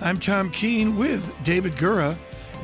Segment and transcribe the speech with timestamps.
[0.00, 2.14] I'm Tom Keene with David Gura.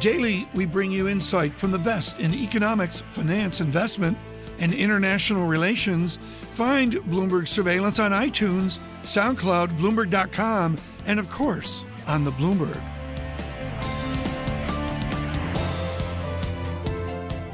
[0.00, 4.18] Daily, we bring you insight from the best in economics, finance, investment,
[4.58, 6.18] and international relations.
[6.54, 12.91] Find Bloomberg Surveillance on iTunes, SoundCloud, Bloomberg.com, and of course, on the Bloomberg.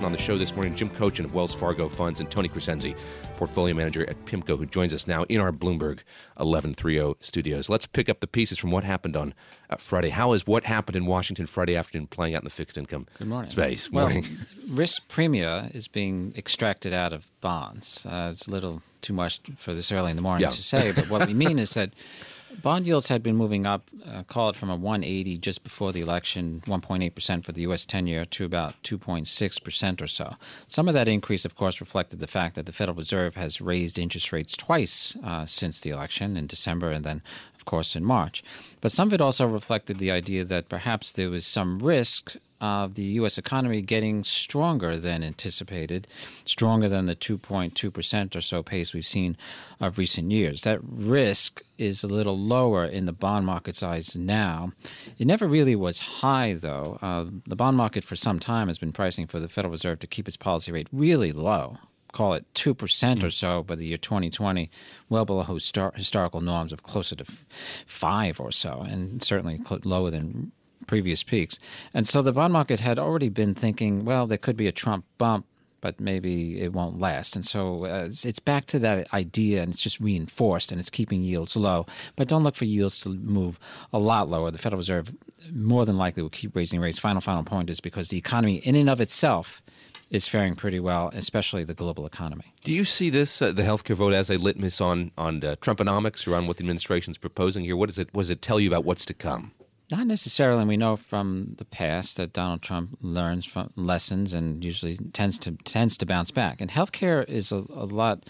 [0.09, 2.97] On the show this morning, Jim Kochan of Wells Fargo Funds and Tony Crescenzi,
[3.35, 5.99] portfolio manager at PIMCO, who joins us now in our Bloomberg
[6.37, 7.69] 1130 studios.
[7.69, 9.35] Let's pick up the pieces from what happened on
[9.69, 10.09] uh, Friday.
[10.09, 13.29] How is what happened in Washington Friday afternoon playing out in the fixed income Good
[13.29, 13.51] morning.
[13.51, 13.91] space?
[13.93, 14.25] Well, morning.
[14.71, 18.07] risk premia is being extracted out of bonds.
[18.07, 20.52] Uh, it's a little too much for this early in the morning Yeah.
[20.52, 21.91] to say, but what we mean is that
[22.62, 26.01] bond yields had been moving up, uh, call it from a 180 just before the
[26.01, 27.84] election, 1.8% for the U.S.
[27.84, 30.34] 10 year to about 2.6% or so.
[30.66, 33.98] Some of that increase, of course, reflected the fact that the Federal Reserve has raised
[33.98, 37.23] interest rates twice uh, since the election in December and then,
[37.54, 38.42] of course, in March.
[38.80, 42.95] But some of it also reflected the idea that perhaps there was some risk of
[42.95, 43.38] the U.S.
[43.38, 46.09] economy getting stronger than anticipated,
[46.45, 49.37] stronger than the 2.2% or so pace we've seen
[49.80, 50.62] of recent years.
[50.62, 54.73] That risk is a little lower in the bond market's eyes now.
[55.18, 56.98] It never really was high, though.
[57.01, 60.06] Uh, the bond market for some time has been pricing for the Federal Reserve to
[60.06, 61.79] keep its policy rate really low.
[62.10, 64.70] Call it 2% or so by the year 2020,
[65.10, 67.44] well below histor- historical norms of closer to f-
[67.86, 70.50] 5 or so, and certainly cl- lower than
[70.87, 71.59] previous peaks.
[71.93, 75.04] And so the bond market had already been thinking, well, there could be a Trump
[75.19, 75.47] bump,
[75.81, 77.37] but maybe it won't last.
[77.37, 80.91] And so uh, it's, it's back to that idea, and it's just reinforced, and it's
[80.91, 81.86] keeping yields low.
[82.16, 83.58] But don't look for yields to move
[83.92, 84.50] a lot lower.
[84.50, 85.12] The Federal Reserve
[85.53, 86.98] more than likely will keep raising rates.
[86.98, 89.62] Final, final point is because the economy in and of itself
[90.10, 92.54] is faring pretty well, especially the global economy.
[92.64, 96.26] Do you see this, uh, the healthcare vote, as a litmus on on uh, Trumponomics
[96.26, 97.76] or on what the administration's proposing here?
[97.76, 99.53] What does it what does it tell you about what's to come?
[99.91, 100.60] Not necessarily.
[100.60, 105.38] And We know from the past that Donald Trump learns from lessons and usually tends
[105.41, 106.60] to tends to bounce back.
[106.60, 108.25] And healthcare is a, a lot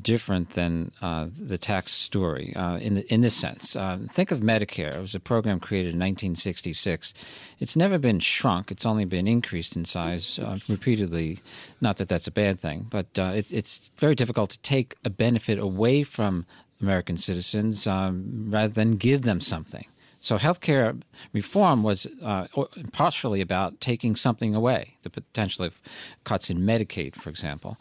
[0.00, 3.76] different than uh, the tax story uh, in the, in this sense.
[3.76, 4.96] Uh, think of Medicare.
[4.96, 7.14] It was a program created in 1966.
[7.60, 8.70] It's never been shrunk.
[8.70, 11.40] It's only been increased in size uh, repeatedly.
[11.80, 15.10] Not that that's a bad thing, but uh, it's it's very difficult to take a
[15.10, 16.46] benefit away from
[16.80, 19.86] American citizens um, rather than give them something.
[20.24, 21.02] So healthcare
[21.34, 22.46] reform was uh,
[22.92, 25.82] partially about taking something away, the potential of
[26.24, 27.76] cuts in Medicaid, for example.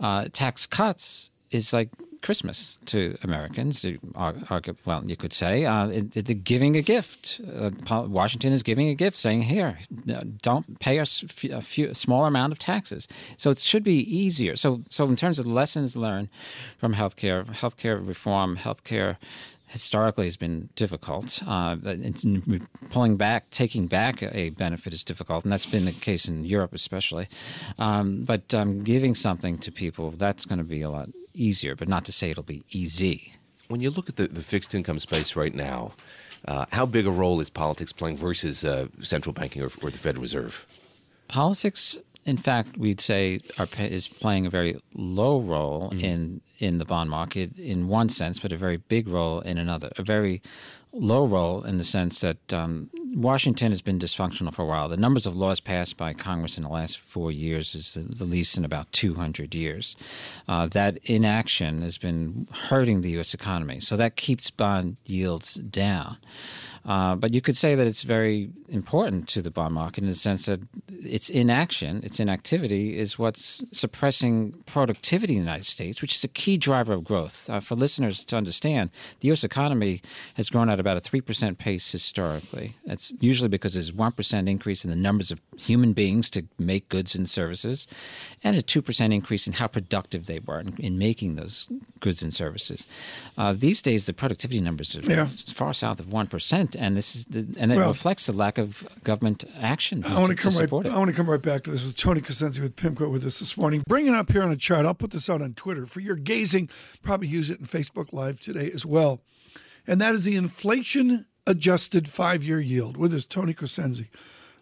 [0.00, 1.90] Uh, tax cuts is like
[2.20, 3.86] Christmas to Americans.
[4.16, 7.40] Well, you could say uh, they're giving a gift.
[7.46, 7.70] Uh,
[8.08, 9.78] Washington is giving a gift, saying, "Here,
[10.42, 11.22] don't pay us
[11.52, 13.06] a, few, a small amount of taxes."
[13.36, 14.56] So it should be easier.
[14.56, 16.28] So, so in terms of lessons learned
[16.78, 19.16] from healthcare, healthcare reform, healthcare
[19.74, 21.42] historically has been difficult.
[21.44, 22.24] Uh, it's,
[22.90, 26.72] pulling back, taking back a benefit is difficult, and that's been the case in Europe
[26.72, 27.28] especially.
[27.76, 31.88] Um, but um, giving something to people, that's going to be a lot easier, but
[31.88, 33.34] not to say it'll be easy.
[33.66, 35.94] When you look at the, the fixed income space right now,
[36.46, 39.98] uh, how big a role is politics playing versus uh, central banking or, or the
[39.98, 40.66] Federal Reserve?
[41.26, 46.84] Politics, in fact, we'd say are, is playing a very low role in in the
[46.84, 49.90] bond market in one sense, but a very big role in another.
[49.98, 50.40] A very
[50.94, 54.88] low role in the sense that um, Washington has been dysfunctional for a while.
[54.88, 58.24] The numbers of laws passed by Congress in the last four years is the, the
[58.24, 59.96] least in about 200 years.
[60.46, 63.34] Uh, that inaction has been hurting the U.S.
[63.34, 66.16] economy, so that keeps bond yields down.
[66.86, 70.14] Uh, but you could say that it's very important to the bond market in the
[70.14, 76.14] sense that its inaction, its inactivity, is what's suppressing productivity in the United States, which
[76.14, 77.48] is a key driver of growth.
[77.48, 78.90] Uh, for listeners to understand,
[79.20, 79.44] the U.S.
[79.44, 80.02] economy
[80.34, 82.76] has grown at about a 3% pace historically.
[82.84, 87.14] That's usually because there's 1% increase in the numbers of human beings to make goods
[87.14, 87.86] and services,
[88.42, 91.66] and a 2% increase in how productive they were in, in making those
[92.00, 92.86] goods and services.
[93.38, 95.28] Uh, these days, the productivity numbers are Yeah.
[95.54, 98.86] far south of 1%, and this is the, and it Well- reflects the lack of
[99.02, 100.04] government action.
[100.04, 100.86] I want to to, come right.
[100.86, 100.92] it.
[100.92, 103.38] I want to come right back to this with Tony Crescenzi with PIMCO with us
[103.38, 103.82] this morning.
[103.88, 104.86] Bring it up here on a chart.
[104.86, 106.68] I'll put this out on Twitter for your gazing.
[107.02, 109.20] Probably use it in Facebook Live today as well.
[109.86, 114.08] And that is the inflation adjusted five year yield with us, Tony Crescenzi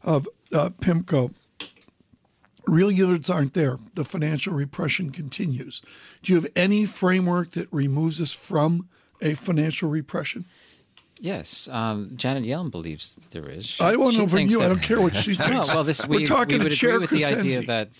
[0.02, 1.32] of uh, PIMCO.
[2.66, 3.78] Real yields aren't there.
[3.94, 5.82] The financial repression continues.
[6.22, 8.88] Do you have any framework that removes us from
[9.20, 10.44] a financial repression?
[11.22, 13.76] Yes, um, Janet Yellen believes there is.
[13.78, 14.60] I want to know from you.
[14.60, 15.72] I don't care what she No, thinks.
[15.72, 17.90] well, this We're we, talking we to would Chair agree with the idea that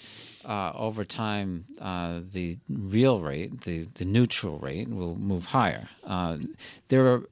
[0.45, 5.89] uh, over time uh, the real rate, the the neutral rate, will move higher.
[6.05, 6.39] Uh,
[6.89, 7.23] there are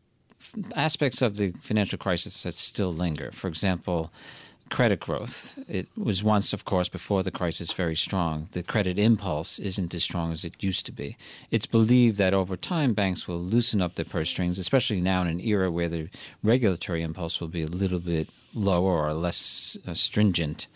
[0.77, 3.33] aspects of the financial crisis that still linger.
[3.33, 4.13] For example.
[4.71, 5.59] Credit growth.
[5.69, 8.49] It was once, of course, before the crisis, very strong.
[8.53, 11.17] The credit impulse isn't as strong as it used to be.
[11.51, 15.27] It's believed that over time, banks will loosen up their purse strings, especially now in
[15.27, 16.09] an era where the
[16.45, 20.69] regulatory impulse will be a little bit lower or less uh, stringent.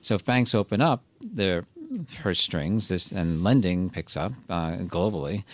[0.00, 1.64] So if banks open up their
[2.22, 5.44] purse strings this, and lending picks up uh, globally,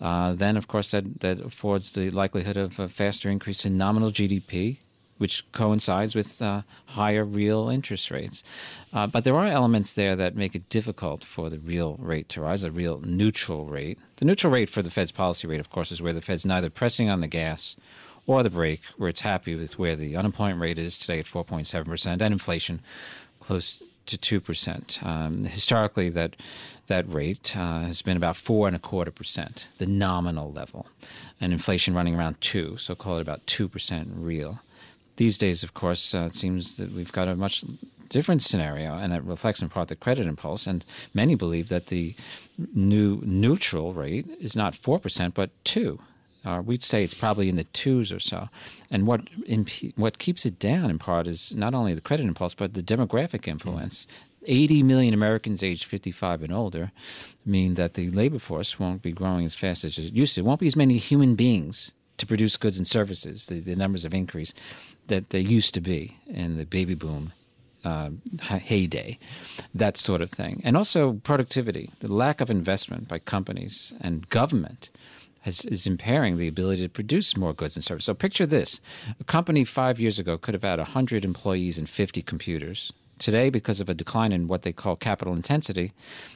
[0.00, 4.12] uh, then of course that, that affords the likelihood of a faster increase in nominal
[4.12, 4.78] GDP,
[5.18, 8.42] which coincides with uh, higher real interest rates.
[8.92, 12.40] Uh, but there are elements there that make it difficult for the real rate to
[12.40, 13.98] rise, a real neutral rate.
[14.16, 16.70] The neutral rate for the Fed's policy rate, of course, is where the Fed's neither
[16.70, 17.76] pressing on the gas
[18.26, 22.06] or the brake, where it's happy with where the unemployment rate is today at 4.7%,
[22.06, 22.80] and inflation
[23.40, 25.04] close to 2%.
[25.04, 26.36] Um, historically, that,
[26.88, 30.86] that rate uh, has been about 4 and a quarter percent, the nominal level,
[31.40, 34.60] and inflation running around 2, so call it about 2% real.
[35.18, 37.64] These days, of course, uh, it seems that we've got a much
[38.08, 40.64] different scenario, and it reflects in part the credit impulse.
[40.64, 42.14] And many believe that the
[42.72, 45.98] new neutral rate is not four percent, but two.
[46.44, 48.48] Uh, we'd say it's probably in the twos or so.
[48.92, 52.54] And what imp- what keeps it down in part is not only the credit impulse,
[52.54, 54.06] but the demographic influence.
[54.46, 56.92] 80 million Americans aged 55 and older
[57.44, 60.42] mean that the labor force won't be growing as fast as it used to.
[60.42, 64.02] It won't be as many human beings to produce goods and services, the, the numbers
[64.02, 64.54] have increased,
[65.08, 67.32] that there used to be in the baby boom
[67.84, 68.10] uh,
[68.40, 69.18] heyday,
[69.74, 70.60] that sort of thing.
[70.64, 74.90] And also productivity, the lack of investment by companies and government.
[75.42, 78.06] Has, is impairing the ability to produce more goods and services.
[78.06, 78.80] So picture this:
[79.20, 82.92] a company five years ago could have had hundred employees and fifty computers.
[83.18, 85.92] Today, because of a decline in what they call capital intensity,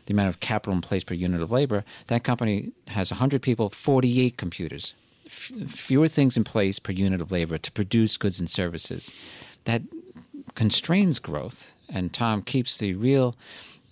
[0.07, 3.71] the amount of capital in place per unit of labor, that company has 100 people,
[3.71, 4.95] 48 computers,
[5.32, 9.11] F- fewer things in place per unit of labor to produce goods and services.
[9.64, 9.82] That
[10.55, 13.34] constrains growth, and Tom keeps the real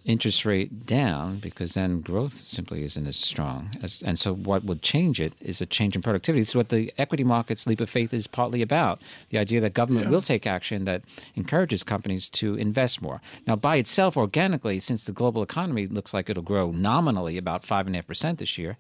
[0.04, 3.70] interest rate down because then growth simply isn't as strong.
[3.82, 6.40] As, and so, what would change it is a change in productivity.
[6.40, 9.00] This is what the equity market's leap of faith is partly about
[9.30, 11.02] the idea that government will take action that
[11.34, 13.20] encourages companies to invest more.
[13.46, 18.38] Now, by itself, organically, since the global economy looks like it'll grow nominally about 5.5%
[18.38, 18.76] this year,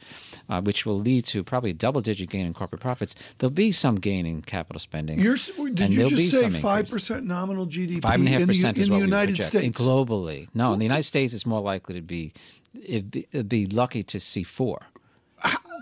[0.48, 3.72] uh, which will lead to probably a double digit gain in corporate profits, there'll be
[3.72, 5.18] some gain in capital spending.
[5.18, 5.36] You're,
[5.74, 6.90] did you just say some five increase.
[6.90, 9.40] percent nominal GDP Five and a half in the, in the United.
[9.40, 9.80] States?
[9.80, 10.48] globally.
[10.54, 12.32] No, in the United States, it's more likely to be
[12.74, 14.80] it'd be, it'd be lucky to see four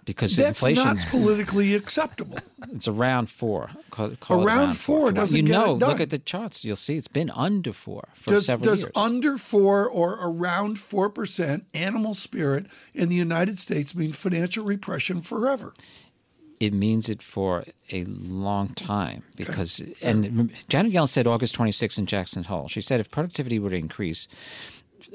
[0.05, 2.39] because That's inflation not politically acceptable.
[2.73, 3.69] it's around four.
[3.91, 5.75] Call, call it Around four For- doesn't you know.
[5.75, 6.65] Look at the charts.
[6.65, 8.93] You'll see it's been under four for Does several does years.
[8.95, 15.21] under four or around four percent animal spirit in the United States mean financial repression
[15.21, 15.75] forever?
[16.61, 22.07] it means it for a long time because and Janet Yellen said August 26 in
[22.07, 22.67] Jackson Hole.
[22.67, 24.27] She said if productivity were to increase,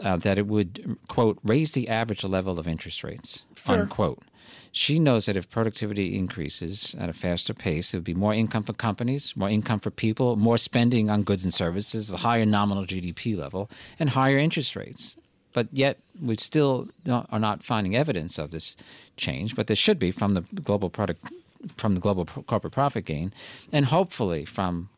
[0.02, 3.82] uh, that it would quote raise the average level of interest rates Fair.
[3.82, 4.24] unquote.
[4.72, 8.64] She knows that if productivity increases at a faster pace, it would be more income
[8.64, 12.84] for companies, more income for people, more spending on goods and services, a higher nominal
[12.84, 15.16] GDP level, and higher interest rates.
[15.54, 18.76] But yet, we still are not finding evidence of this
[19.16, 19.56] change.
[19.56, 21.32] But there should be from the global product,
[21.78, 23.32] from the global pro- corporate profit gain,
[23.72, 24.90] and hopefully from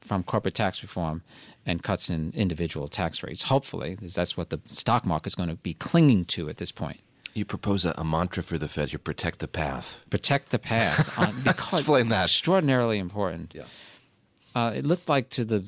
[0.00, 1.22] from corporate tax reform
[1.64, 3.42] and cuts in individual tax rates.
[3.42, 6.72] Hopefully, because that's what the stock market is going to be clinging to at this
[6.72, 7.00] point.
[7.34, 8.92] You propose a, a mantra for the Fed.
[8.92, 10.00] You protect the path.
[10.10, 11.18] Protect the path.
[11.18, 12.24] On, because Explain that.
[12.24, 13.52] Extraordinarily important.
[13.54, 13.64] Yeah.
[14.54, 15.64] Uh, it looked like to the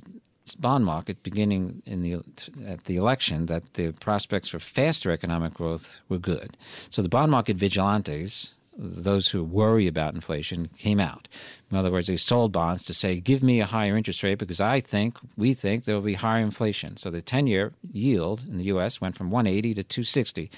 [0.59, 2.23] bond market beginning in the
[2.67, 6.57] at the election that the prospects for faster economic growth were good.
[6.91, 11.29] So the bond market vigilantes, those who worry about inflation, came out.
[11.71, 14.61] In other words, they sold bonds to say, "Give me a higher interest rate because
[14.61, 18.65] I think we think there will be higher inflation." So the ten-year yield in the
[18.65, 19.01] U.S.
[19.01, 20.51] went from 180 to 260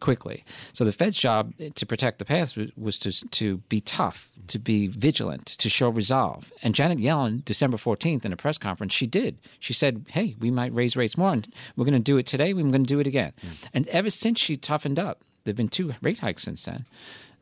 [0.00, 0.44] quickly.
[0.72, 4.86] So the Fed's job to protect the path was, to to be tough, to be
[4.86, 6.52] vigilant, to show resolve.
[6.62, 9.38] And Janet Yellen, December fourteenth, in a press conference, she did.
[9.58, 12.52] She said, "Hey, we might raise rates more, and we're going to do it today.
[12.52, 13.48] We're going to do it again." Hmm.
[13.74, 16.86] And ever since she toughened up, there've been two rate hikes since then.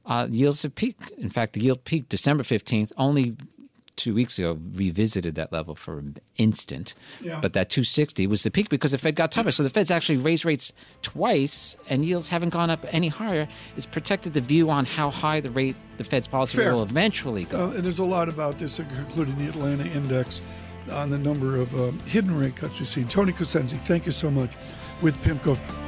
[0.07, 1.11] Uh, yields have peaked.
[1.11, 3.37] In fact, the yield peaked December fifteenth, only
[3.97, 6.95] two weeks ago revisited that level for an instant.
[7.21, 7.41] Yeah.
[7.41, 9.51] But that 260 was the peak because the Fed got tougher.
[9.51, 10.73] So the Fed's actually raised rates
[11.03, 13.49] twice and yields haven't gone up any higher.
[13.77, 16.75] It's protected the view on how high the rate the Fed's policy Fair.
[16.75, 17.67] will eventually go.
[17.67, 20.43] Uh, and there's a lot about this, including the Atlanta Index,
[20.93, 23.09] on the number of um, hidden rate cuts we've seen.
[23.09, 24.51] Tony Crescenzi, thank you so much
[25.03, 25.86] with PIMCO.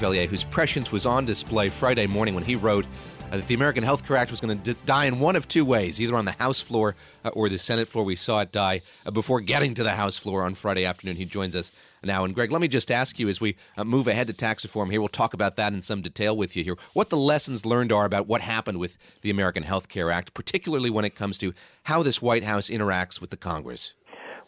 [0.00, 2.86] Greg whose prescience was on display Friday morning when he wrote
[3.30, 5.46] uh, that the American Health Care Act was going to d- die in one of
[5.46, 8.02] two ways, either on the House floor uh, or the Senate floor.
[8.02, 11.16] We saw it die uh, before getting to the House floor on Friday afternoon.
[11.16, 11.70] He joins us
[12.02, 12.24] now.
[12.24, 14.90] And Greg, let me just ask you as we uh, move ahead to tax reform
[14.90, 16.76] here, we'll talk about that in some detail with you here.
[16.94, 20.88] What the lessons learned are about what happened with the American Health Care Act, particularly
[20.88, 21.52] when it comes to
[21.84, 23.92] how this White House interacts with the Congress.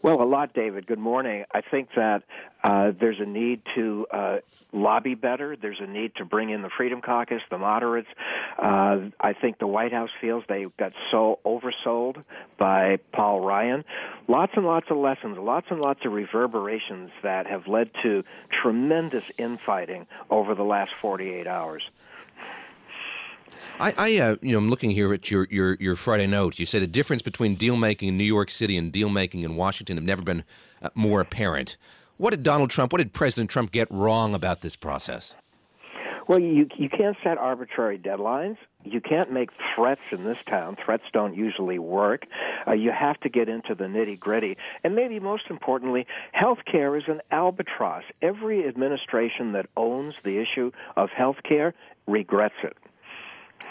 [0.03, 0.85] Well, a lot, David.
[0.85, 1.45] Good morning.
[1.49, 2.23] I think that
[2.61, 4.37] uh, there's a need to uh,
[4.73, 5.55] lobby better.
[5.55, 8.09] There's a need to bring in the Freedom Caucus, the moderates.
[8.61, 12.21] Uh, I think the White House feels they got so oversold
[12.57, 13.85] by Paul Ryan.
[14.27, 19.23] Lots and lots of lessons, lots and lots of reverberations that have led to tremendous
[19.37, 21.81] infighting over the last 48 hours.
[23.79, 26.59] I, I uh, you know, I'm looking here at your, your, your Friday note.
[26.59, 29.55] You say the difference between deal making in New York City and deal making in
[29.55, 30.43] Washington have never been
[30.81, 31.77] uh, more apparent.
[32.17, 35.35] What did Donald Trump, what did President Trump get wrong about this process?
[36.27, 38.57] Well, you you can't set arbitrary deadlines.
[38.85, 40.77] You can't make threats in this town.
[40.83, 42.25] Threats don't usually work.
[42.67, 44.57] Uh, you have to get into the nitty gritty.
[44.83, 48.03] And maybe most importantly, health care is an albatross.
[48.21, 51.73] Every administration that owns the issue of health care
[52.07, 52.77] regrets it.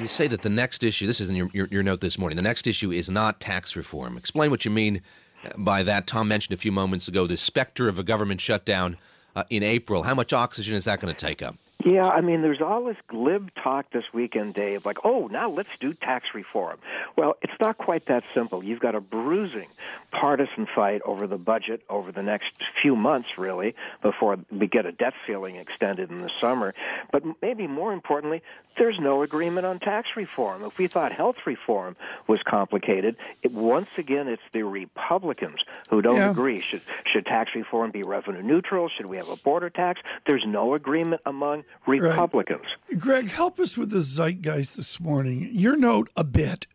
[0.02, 2.34] You say that the next issue, this is in your, your, your note this morning,
[2.34, 4.16] the next issue is not tax reform.
[4.18, 5.00] Explain what you mean
[5.44, 6.08] uh, by that.
[6.08, 8.96] Tom mentioned a few moments ago the specter of a government shutdown
[9.36, 10.02] uh, in April.
[10.02, 11.54] How much oxygen is that going to take up?
[11.84, 15.68] Yeah, I mean, there's all this glib talk this weekend, Dave, like, oh, now let's
[15.80, 16.78] do tax reform.
[17.16, 18.62] Well, it's not quite that simple.
[18.62, 19.68] You've got a bruising
[20.10, 24.92] partisan fight over the budget over the next few months, really, before we get a
[24.92, 26.74] debt ceiling extended in the summer.
[27.10, 28.42] But maybe more importantly,
[28.78, 30.64] there's no agreement on tax reform.
[30.64, 31.96] If we thought health reform
[32.26, 35.60] was complicated, it, once again, it's the Republicans
[35.90, 36.30] who don't Yeah.
[36.30, 36.60] agree.
[36.60, 38.88] Should should tax reform be revenue neutral?
[38.88, 40.00] Should we have a border tax?
[40.26, 42.64] There's no agreement among Republicans.
[42.98, 45.50] Greg, help us with the zeitgeist this morning.
[45.52, 46.66] Your note a bit,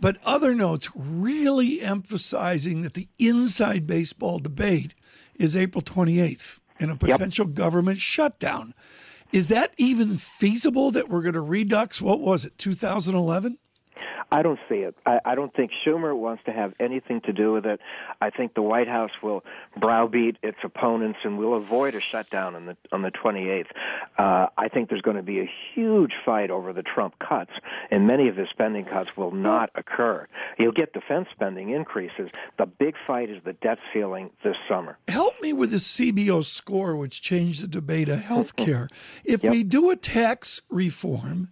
[0.00, 4.94] but other notes really emphasizing that the inside baseball debate
[5.34, 8.74] is April 28th and a potential government shutdown.
[9.32, 13.58] Is that even feasible that we're going to redux, what was it, 2011?
[14.32, 14.94] I don't see it.
[15.04, 17.80] I, I don't think Schumer wants to have anything to do with it.
[18.20, 19.44] I think the White House will
[19.76, 23.66] browbeat its opponents and will avoid a shutdown on the on the 28th.
[24.16, 27.52] Uh, I think there's going to be a huge fight over the Trump cuts,
[27.90, 30.26] and many of his spending cuts will not occur.
[30.58, 32.30] You'll get defense spending increases.
[32.58, 34.98] The big fight is the debt ceiling this summer.
[35.08, 38.88] Help me with the CBO score, which changed the debate of health care.
[39.24, 41.50] If we do a tax reform,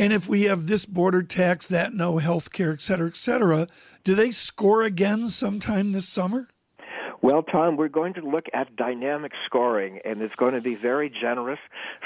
[0.00, 3.68] and if we have this border tax, that no health care, et cetera, et cetera,
[4.02, 6.48] do they score again sometime this summer?
[7.22, 11.10] Well, Tom, we're going to look at dynamic scoring, and it's going to be very
[11.10, 11.58] generous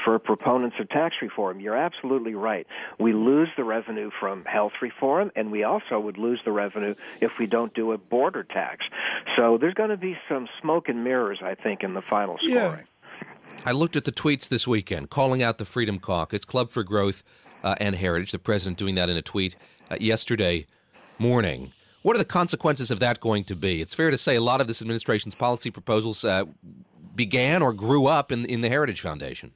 [0.05, 1.61] for proponents of tax reform.
[1.61, 2.67] You're absolutely right.
[2.99, 7.31] We lose the revenue from health reform, and we also would lose the revenue if
[7.39, 8.87] we don't do a border tax.
[9.37, 12.87] So there's going to be some smoke and mirrors, I think, in the final scoring.
[12.87, 13.27] Yeah.
[13.65, 17.23] I looked at the tweets this weekend calling out the Freedom Caucus, Club for Growth,
[17.65, 18.31] uh, and Heritage.
[18.31, 19.57] The president doing that in a tweet
[19.91, 20.67] uh, yesterday
[21.19, 21.73] morning.
[22.03, 23.81] What are the consequences of that going to be?
[23.81, 26.45] It's fair to say a lot of this administration's policy proposals uh,
[27.15, 29.53] began or grew up in, in the Heritage Foundation.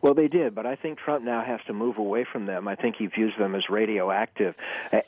[0.00, 2.68] Well, they did, but I think Trump now has to move away from them.
[2.68, 4.54] I think he views them as radioactive,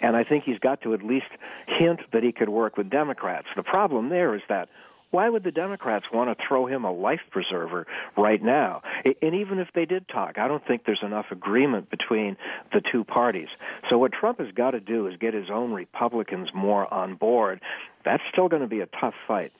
[0.00, 1.26] and I think he's got to at least
[1.66, 3.46] hint that he could work with Democrats.
[3.56, 4.70] The problem there is that
[5.10, 7.86] why would the Democrats want to throw him a life preserver
[8.16, 8.82] right now?
[9.04, 12.36] And even if they did talk, I don't think there's enough agreement between
[12.72, 13.48] the two parties.
[13.88, 17.60] So what Trump has got to do is get his own Republicans more on board.
[18.04, 19.52] That's still going to be a tough fight.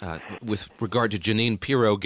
[0.00, 1.96] Uh, with regard to Jeanine Pirro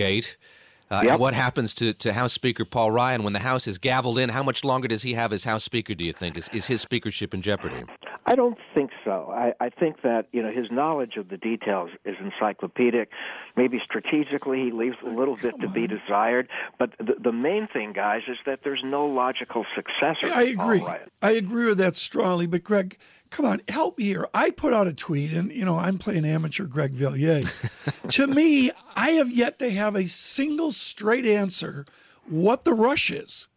[0.91, 1.13] uh, Yep.
[1.13, 4.31] and what happens to, to House Speaker Paul Ryan when the House is gavelled in?
[4.31, 6.37] How much longer does he have as House Speaker, do you think?
[6.37, 7.85] Is, is his speakership in jeopardy?
[8.27, 9.33] I don't think so.
[9.35, 13.09] I, I think that you know his knowledge of the details is encyclopedic.
[13.57, 17.93] Maybe strategically he leaves a little bit to be desired, but the, the main thing,
[17.93, 20.33] guys, is that there's no logical successor.
[20.33, 20.85] I agree.
[21.23, 22.47] I agree with that strongly.
[22.47, 22.99] But Greg,
[23.31, 24.27] come on, help me here.
[24.35, 27.45] I put out a tweet, and you know I'm playing amateur Greg Valliere.
[28.09, 31.87] to me, I have yet to have a single straight answer
[32.29, 33.49] what the rush is.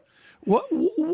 [0.42, 0.66] What?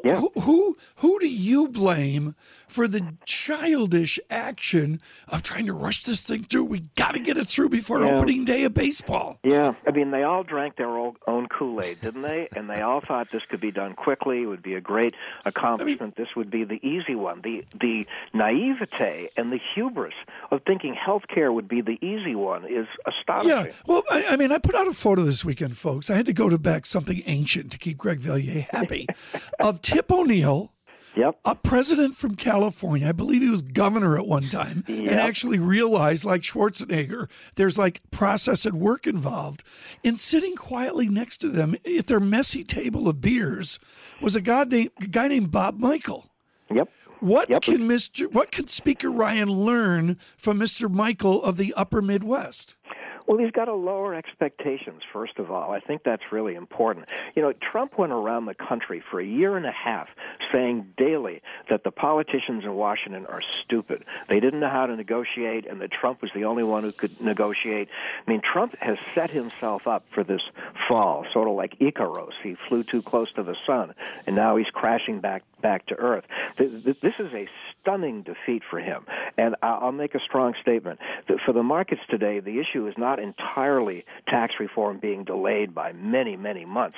[0.04, 0.20] Yeah.
[0.20, 2.36] Who, who who do you blame
[2.68, 6.66] for the childish action of trying to rush this thing through?
[6.66, 8.12] We got to get it through before yeah.
[8.12, 9.40] opening day of baseball.
[9.44, 12.48] Yeah, I mean they all drank their own Kool Aid, didn't they?
[12.56, 14.44] and they all thought this could be done quickly.
[14.44, 15.16] It would be a great
[15.46, 16.02] accomplishment.
[16.02, 17.42] I mean, this would be the easy one.
[17.42, 20.14] The the naivete and the hubris
[20.52, 23.66] of thinking health care would be the easy one is astonishing.
[23.66, 23.72] Yeah.
[23.88, 26.10] Well, I, I mean, I put out a photo this weekend, folks.
[26.10, 29.08] I had to go to back something ancient to keep Greg Valliere happy.
[29.60, 30.74] of Tip O'Neill.
[31.16, 31.40] Yep.
[31.44, 35.12] A president from California, I believe he was governor at one time, yep.
[35.12, 39.64] and actually realized, like Schwarzenegger, there's like process and work involved.
[40.04, 43.80] And sitting quietly next to them at their messy table of beers
[44.22, 46.30] was a guy named, a guy named Bob Michel.
[46.72, 46.90] Yep.
[47.20, 47.64] What yep.
[47.64, 48.32] can Mr.
[48.32, 50.90] What can Speaker Ryan learn from Mr.
[50.90, 52.76] Michel of the Upper Midwest?
[53.30, 55.72] Well, he's got to lower expectations, first of all.
[55.72, 57.06] I think that's really important.
[57.36, 60.10] You know, Trump went around the country for a year and a half
[60.52, 64.04] saying daily that the politicians in Washington are stupid.
[64.30, 67.22] They didn't know how to negotiate, and that Trump was the only one who could
[67.22, 67.90] negotiate.
[68.26, 70.42] I mean, Trump has set himself up for this
[70.88, 72.34] fall, sort of like Icarus.
[72.42, 73.94] He flew too close to the sun,
[74.26, 76.24] and now he's crashing back back to earth.
[76.58, 77.48] This is a
[77.82, 79.06] stunning defeat for him.
[79.38, 81.00] And I'll make a strong statement.
[81.28, 85.94] that For the markets today, the issue is not entirely tax reform being delayed by
[85.94, 86.98] many, many months.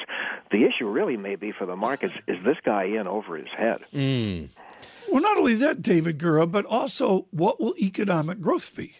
[0.51, 3.79] The issue really may be for the markets is this guy in over his head?
[3.93, 4.49] Mm.
[5.11, 8.95] Well, not only that, David Gura, but also what will economic growth be?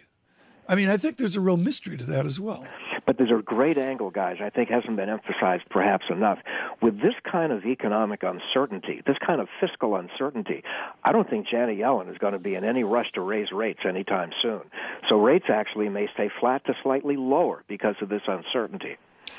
[0.68, 2.66] I mean, I think there's a real mystery to that as well.
[3.04, 6.38] But there's a great angle, guys, I think hasn't been emphasized perhaps enough.
[6.80, 10.62] With this kind of economic uncertainty, this kind of fiscal uncertainty,
[11.02, 13.80] I don't think Janet Yellen is going to be in any rush to raise rates
[13.86, 14.62] anytime soon.
[15.08, 18.96] So rates actually may stay flat to slightly lower because of this uncertainty.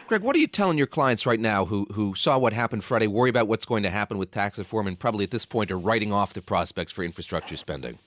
[0.08, 3.08] Greg, what are you telling your clients right now who, who saw what happened Friday,
[3.08, 5.77] worry about what's going to happen with tax reform, and probably at this point are
[5.77, 8.00] writing off the prospects for infrastructure spending?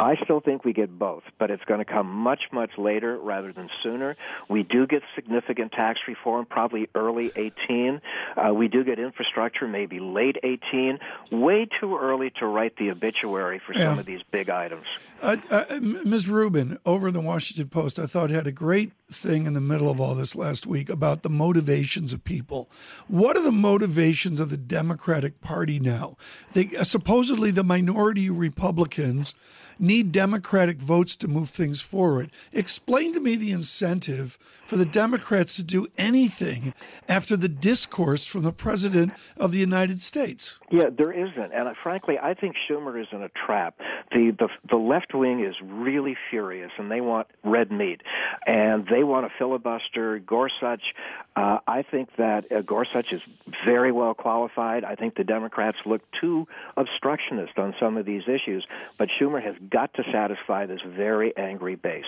[0.00, 3.52] I still think we get both, but it's going to come much, much later rather
[3.52, 4.16] than sooner.
[4.48, 8.00] We do get significant tax reform, probably early 18.
[8.34, 10.98] Uh, we do get infrastructure, maybe late 18.
[11.30, 13.90] Way too early to write the obituary for yeah.
[13.90, 14.84] some of these big items.
[15.20, 16.28] Uh, uh, Ms.
[16.28, 19.90] Rubin, over in the Washington Post, I thought had a great thing in the middle
[19.90, 22.70] of all this last week about the motivations of people.
[23.06, 26.16] What are the motivations of the Democratic Party now?
[26.54, 29.34] They, uh, supposedly, the minority Republicans
[29.80, 32.30] need Democratic votes to move things forward.
[32.52, 36.74] Explain to me the incentive for the Democrats to do anything
[37.08, 40.58] after the discourse from the President of the United States.
[40.70, 41.52] Yeah, there isn't.
[41.52, 43.80] And uh, frankly, I think Schumer is in a trap.
[44.12, 48.02] The, the, the left wing is really furious, and they want red meat.
[48.46, 50.94] And they want to filibuster Gorsuch.
[51.34, 53.22] Uh, I think that uh, Gorsuch is
[53.66, 54.84] very well qualified.
[54.84, 58.64] I think the Democrats look too obstructionist on some of these issues.
[58.98, 62.04] But Schumer has got to satisfy this very angry base.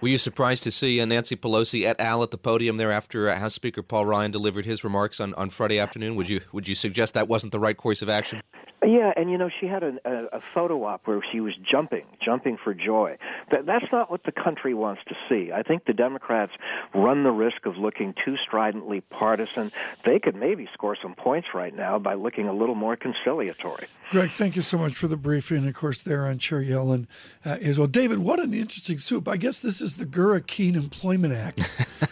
[0.00, 2.22] Were you surprised to see uh, Nancy Pelosi et al.
[2.22, 5.48] at the podium there after uh, House Speaker Paul Ryan delivered his remarks on, on
[5.50, 6.14] Friday afternoon?
[6.16, 8.42] Would you would you suggest that wasn't the right course of action?
[8.86, 12.04] Yeah, and you know she had a, a, a photo op where she was jumping,
[12.22, 13.16] jumping for joy.
[13.50, 15.52] That, that's not what the country wants to see.
[15.52, 16.52] I think the Democrats
[16.94, 19.72] run the risk of looking too stridently partisan.
[20.04, 23.86] They could maybe score some points right now by looking a little more conciliatory.
[24.10, 25.66] Greg, thank you so much for the briefing.
[25.66, 27.06] Of course, there on Chair Yellen
[27.44, 27.88] uh, as well.
[27.88, 29.26] David, what an interesting soup.
[29.28, 31.60] I guess this is the Gura Keene Employment Act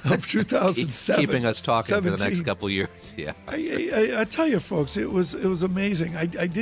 [0.04, 1.24] of 2007.
[1.24, 2.12] Keeping us talking 17.
[2.12, 3.14] for the next couple years.
[3.16, 3.32] Yeah.
[3.46, 6.16] I, I, I, tell you, folks, it was it was amazing.
[6.16, 6.61] I, I did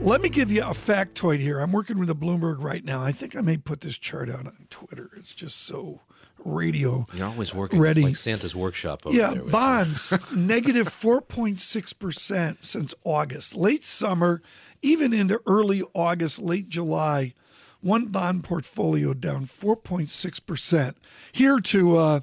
[0.00, 1.58] Let me give you a factoid here.
[1.58, 3.02] I'm working with the Bloomberg right now.
[3.02, 5.10] I think I may put this chart out on Twitter.
[5.16, 6.00] It's just so
[6.44, 7.04] radio.
[7.12, 7.78] You're always working.
[7.80, 8.00] Ready.
[8.00, 9.02] It's like Santa's workshop.
[9.10, 14.40] yeah, bonds negative 4.6 percent since August, late summer,
[14.82, 17.34] even into early August, late July.
[17.80, 20.94] one bond portfolio down 4.6%.
[21.32, 22.20] Here to uh,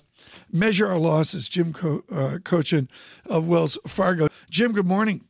[0.52, 2.90] measure our losses, Jim Co- uh, Kochan
[3.26, 4.28] of Wells Fargo.
[4.50, 5.26] Jim, good morning.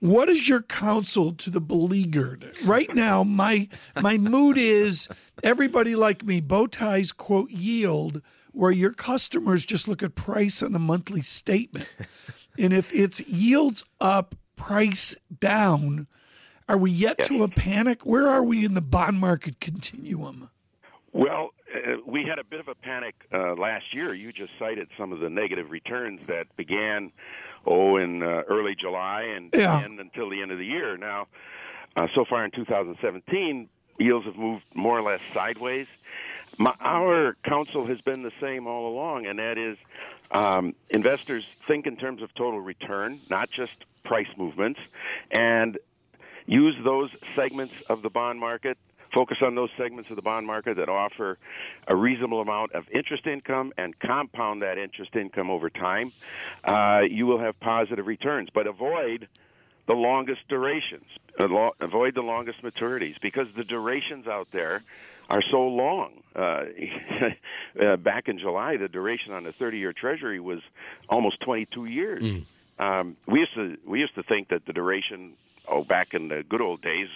[0.00, 2.54] What is your counsel to the beleaguered?
[2.64, 3.68] Right now, my
[4.02, 5.08] my mood is
[5.42, 8.20] everybody like me, bow ties quote yield,
[8.52, 11.88] where your customers just look at price on the monthly statement.
[12.58, 16.06] And if it's yields up, price down,
[16.68, 17.28] are we yet yes.
[17.28, 18.04] to a panic?
[18.04, 20.50] Where are we in the bond market continuum?
[21.12, 24.14] Well, uh, we had a bit of a panic uh, last year.
[24.14, 27.12] You just cited some of the negative returns that began,
[27.66, 29.84] oh, in uh, early July and yeah.
[29.84, 30.96] until the end of the year.
[30.96, 31.26] Now,
[31.96, 35.86] uh, so far in 2017, yields have moved more or less sideways.
[36.58, 39.76] My, our counsel has been the same all along, and that is
[40.30, 43.72] um, investors think in terms of total return, not just
[44.04, 44.80] price movements,
[45.30, 45.78] and
[46.46, 48.78] use those segments of the bond market
[49.14, 51.38] focus on those segments of the bond market that offer
[51.86, 56.12] a reasonable amount of interest income and compound that interest income over time,
[56.64, 58.48] uh, you will have positive returns.
[58.52, 59.28] But avoid
[59.86, 61.06] the longest durations,
[61.38, 64.82] avoid the longest maturities because the durations out there
[65.30, 66.22] are so long.
[66.34, 66.64] Uh,
[67.80, 70.60] uh, back in July, the duration on the 30-year Treasury was
[71.08, 72.22] almost 22 years.
[72.22, 72.44] Mm.
[72.78, 75.34] Um, we used to we used to think that the duration,
[75.68, 77.08] oh, back in the good old days,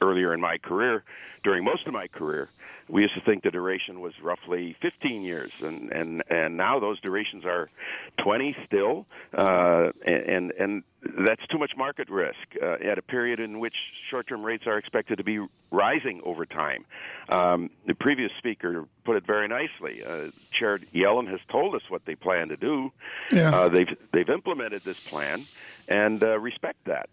[0.00, 1.04] earlier in my career,
[1.42, 2.48] during most of my career,
[2.88, 7.00] we used to think the duration was roughly 15 years, and and and now those
[7.00, 7.68] durations are
[8.18, 10.82] 20 still, uh, and and
[11.26, 13.74] that's too much market risk uh, at a period in which
[14.10, 16.84] short-term rates are expected to be rising over time.
[17.28, 20.04] Um, the previous speaker put it very nicely.
[20.04, 22.92] Uh, Chair Yellen has told us what they plan to do.
[23.30, 23.54] Yeah.
[23.54, 25.46] Uh, they've they've implemented this plan,
[25.88, 27.08] and uh, respect that.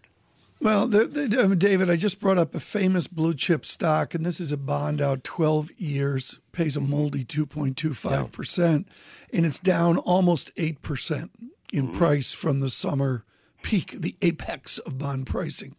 [0.60, 4.26] Well, the, the, um, David, I just brought up a famous blue chip stock, and
[4.26, 8.84] this is a bond out 12 years, pays a moldy 2.25%,
[9.32, 11.30] and it's down almost 8%
[11.72, 11.96] in mm-hmm.
[11.96, 13.24] price from the summer
[13.62, 15.76] peak, the apex of bond pricing.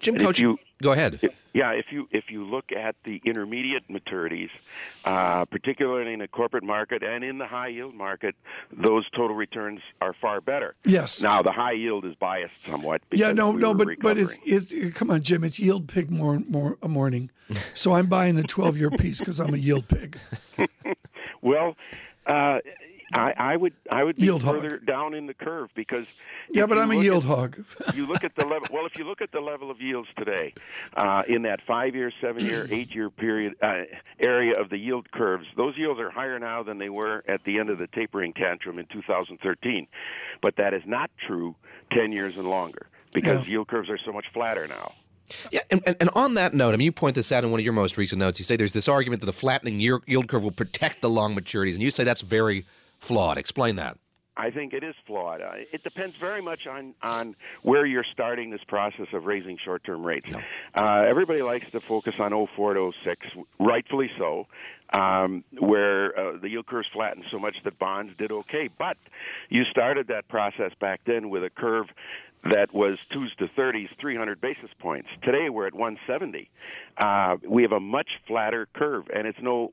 [0.00, 1.20] Jim Coach, you, go ahead.
[1.52, 4.50] Yeah, if you if you look at the intermediate maturities,
[5.04, 8.34] uh, particularly in the corporate market and in the high yield market,
[8.72, 10.74] those total returns are far better.
[10.84, 11.22] Yes.
[11.22, 13.00] Now the high yield is biased somewhat.
[13.10, 15.44] Yeah, no, we no, but but it's it's come on, Jim.
[15.44, 17.30] It's yield pig more more a morning,
[17.74, 20.18] so I'm buying the 12 year piece because I'm a yield pig.
[21.40, 21.76] well.
[22.26, 22.58] Uh,
[23.12, 24.86] I, I would I would be yield further hog.
[24.86, 26.06] down in the curve because
[26.50, 27.64] yeah, but I'm a yield at, hog.
[27.94, 28.68] you look at the level.
[28.72, 30.54] Well, if you look at the level of yields today,
[30.96, 33.82] uh, in that five-year, seven-year, eight-year period uh,
[34.18, 37.58] area of the yield curves, those yields are higher now than they were at the
[37.58, 39.86] end of the tapering tantrum in 2013.
[40.42, 41.54] But that is not true
[41.92, 43.52] 10 years and longer because yeah.
[43.52, 44.92] yield curves are so much flatter now.
[45.50, 47.58] Yeah, and, and, and, on that note, I mean, you point this out in one
[47.58, 48.38] of your most recent notes.
[48.38, 51.74] You say there's this argument that the flattening yield curve will protect the long maturities,
[51.74, 52.64] and you say that's very
[53.00, 53.38] flawed.
[53.38, 53.98] Explain that.
[54.36, 55.40] I think it is flawed.
[55.40, 59.82] Uh, it depends very much on, on where you're starting this process of raising short
[59.84, 60.28] term rates.
[60.28, 60.40] No.
[60.74, 63.26] Uh, everybody likes to focus on 04 to 06,
[63.58, 64.46] rightfully so,
[64.92, 68.68] um, where uh, the yield curves flattened so much that bonds did okay.
[68.78, 68.98] But
[69.48, 71.86] you started that process back then with a curve
[72.50, 75.08] that was twos to 30s, 300 basis points.
[75.22, 76.50] Today we're at 170.
[76.98, 79.72] Uh, we have a much flatter curve, and it's no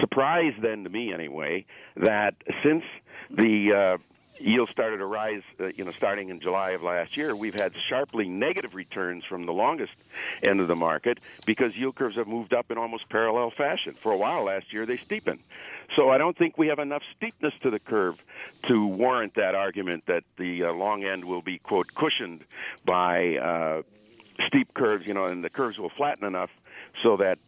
[0.00, 1.64] surprise then to me anyway
[1.96, 2.84] that since
[3.30, 3.98] the uh,
[4.40, 7.72] yields started to rise, uh, you know, starting in July of last year, we've had
[7.88, 9.92] sharply negative returns from the longest
[10.42, 13.94] end of the market because yield curves have moved up in almost parallel fashion.
[13.94, 15.40] For a while last year, they steepened.
[15.96, 18.16] So I don't think we have enough steepness to the curve
[18.68, 22.44] to warrant that argument that the uh, long end will be quote cushioned
[22.84, 23.82] by uh,
[24.46, 26.50] steep curves, you know, and the curves will flatten enough
[27.02, 27.38] so that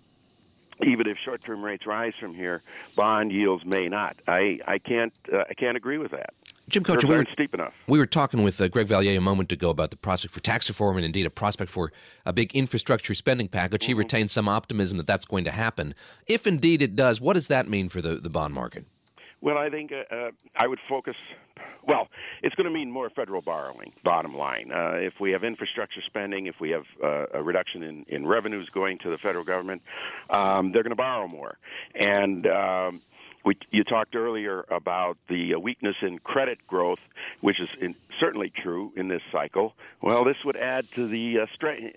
[0.85, 2.63] even if short-term rates rise from here,
[2.97, 4.17] bond yields may not.
[4.27, 6.35] I I can't uh, I can't agree with that.
[6.69, 7.75] Jim Coach, we were, steep enough.
[7.89, 10.69] we were talking with uh, Greg Valliere a moment ago about the prospect for tax
[10.69, 11.93] reform and indeed a prospect for
[12.25, 13.87] a big infrastructure spending package.
[13.87, 13.99] He mm-hmm.
[13.99, 15.97] retained some optimism that that's going to happen.
[16.29, 18.85] If indeed it does, what does that mean for the, the bond market?
[19.41, 21.17] Well, I think uh, uh, I would focus.
[21.87, 22.09] Well,
[22.43, 23.93] it's going to mean more federal borrowing.
[24.05, 28.05] Bottom line, uh, if we have infrastructure spending, if we have uh, a reduction in,
[28.09, 29.83] in revenues going to the federal government,
[30.31, 31.59] um, they're going to borrow more,
[31.95, 33.01] and um,
[33.45, 36.99] we, you talked earlier about the uh, weakness in credit growth,
[37.41, 39.75] which is in, certainly true in this cycle.
[40.03, 41.97] Well, this would add to the uh, strength.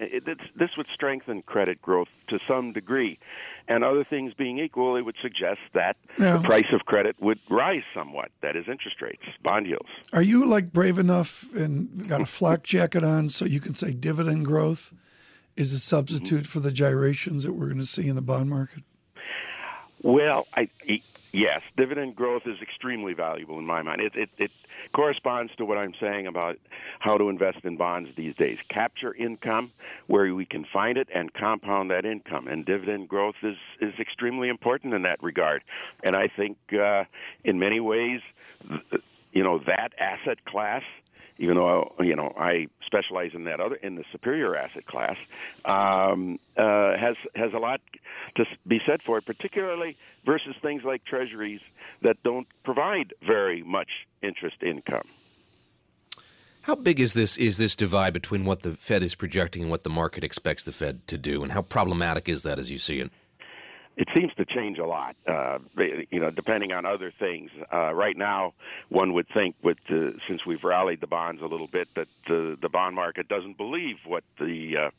[0.56, 3.20] This would strengthen credit growth to some degree,
[3.68, 6.38] and other things being equal, it would suggest that yeah.
[6.38, 8.32] the price of credit would rise somewhat.
[8.42, 9.90] That is, interest rates, bond yields.
[10.14, 13.92] Are you like brave enough and got a flak jacket on so you can say
[13.92, 14.94] dividend growth?
[15.56, 16.52] is a substitute mm-hmm.
[16.52, 18.84] for the gyrations that we're going to see in the bond market?
[20.02, 20.70] Well, I,
[21.34, 24.00] yes, dividend growth is extremely valuable in my mind.
[24.00, 24.52] It, it, it
[24.94, 26.58] corresponds to what I'm saying about
[27.00, 28.60] how to invest in bonds these days.
[28.70, 29.72] Capture income
[30.08, 32.48] where we can find it and compound that income.
[32.48, 35.64] And dividend growth is, is extremely important in that regard.
[36.04, 37.04] And I think uh,
[37.44, 38.22] in many ways,
[39.34, 40.84] you know, that asset class–
[41.44, 45.18] even though you know I specialize in that other in the superior asset class,
[45.66, 47.82] um, uh, has has a lot
[48.36, 51.60] to be said for it, particularly versus things like treasuries
[52.02, 53.90] that don't provide very much
[54.22, 55.08] interest income.
[56.62, 59.84] How big is this is this divide between what the Fed is projecting and what
[59.84, 63.00] the market expects the Fed to do, and how problematic is that as you see
[63.00, 63.12] it?
[63.96, 65.60] It seems to change a lot, uh,
[66.10, 67.52] you know, depending on other things.
[67.72, 68.54] Uh, right now,
[68.90, 72.56] one would think, with uh, since we've rallied the bonds a little bit, that uh,
[72.62, 74.90] the bond market doesn't believe what the uh,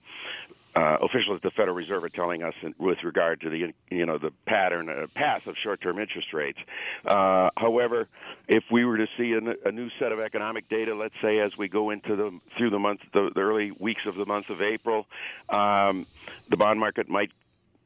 [0.76, 4.06] uh, officials at the Federal Reserve are telling us in, with regard to the you
[4.06, 6.58] know the pattern uh, path of short-term interest rates.
[7.04, 8.08] Uh, however,
[8.48, 11.52] if we were to see a, a new set of economic data, let's say as
[11.56, 14.60] we go into the through the month, the, the early weeks of the month of
[14.62, 15.06] April,
[15.48, 16.06] um,
[16.50, 17.30] the bond market might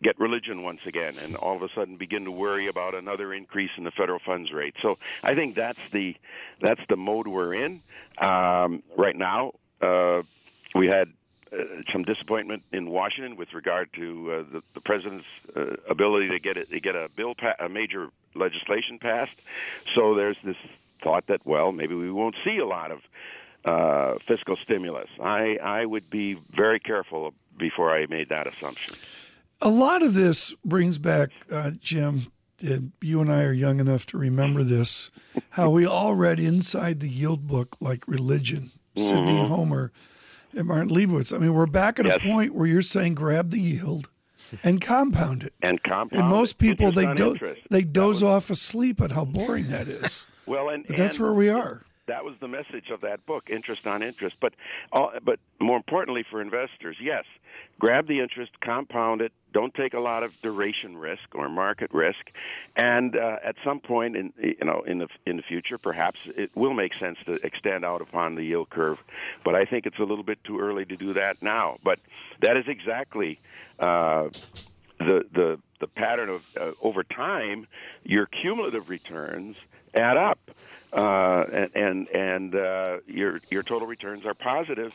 [0.03, 3.71] get religion once again and all of a sudden begin to worry about another increase
[3.77, 4.75] in the federal funds rate.
[4.81, 6.17] So I think that's the
[6.61, 7.83] that's the mode we're in
[8.21, 9.53] um, right now.
[9.81, 10.23] Uh,
[10.75, 11.13] we had
[11.53, 11.57] uh,
[11.93, 16.57] some disappointment in Washington with regard to uh, the, the president's uh, ability to get
[16.57, 19.37] it to get a bill pa- a major legislation passed.
[19.95, 20.57] So there's this
[21.03, 22.99] thought that well maybe we won't see a lot of
[23.65, 25.09] uh, fiscal stimulus.
[25.21, 28.97] I I would be very careful before I made that assumption.
[29.61, 34.07] A lot of this brings back, uh, Jim, and you and I are young enough
[34.07, 35.11] to remember this,
[35.51, 39.03] how we all read inside the yield book like religion, mm-hmm.
[39.03, 39.93] Sidney Homer
[40.57, 41.33] and Martin Leibowitz.
[41.33, 42.17] I mean, we're back at yes.
[42.17, 44.09] a point where you're saying grab the yield
[44.63, 45.53] and compound it.
[45.61, 46.23] And compound.
[46.23, 47.37] And most people they do,
[47.71, 48.23] they doze was...
[48.23, 50.25] off asleep at how boring that is.
[50.47, 53.49] well, and, but that's and, where we are that was the message of that book,
[53.49, 54.37] interest on interest.
[54.41, 54.55] But
[55.25, 57.25] but more importantly for investors, yes,
[57.79, 59.33] grab the interest, compound it.
[59.53, 62.31] Don't take a lot of duration risk or market risk,
[62.77, 66.51] and uh, at some point in you know in the in the future, perhaps it
[66.55, 68.99] will make sense to extend out upon the yield curve.
[69.45, 71.79] But I think it's a little bit too early to do that now.
[71.85, 72.01] But
[72.41, 73.41] that is exactly.
[73.79, 74.31] Uh,
[74.99, 77.69] the the the pattern of uh, over time,
[78.03, 79.57] your cumulative returns
[79.95, 80.48] add up
[80.93, 84.93] uh, and and, and uh, your your total returns are positive,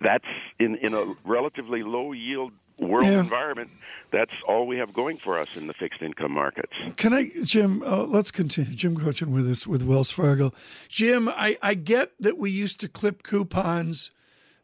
[0.00, 0.24] that's
[0.58, 3.20] in in a relatively low yield world yeah.
[3.20, 3.70] environment.
[4.10, 6.72] That's all we have going for us in the fixed income markets.
[6.96, 7.82] Can I, Jim?
[7.82, 8.74] Uh, let's continue.
[8.74, 10.52] Jim Kochan with us with Wells Fargo.
[10.88, 14.10] Jim, I, I get that we used to clip coupons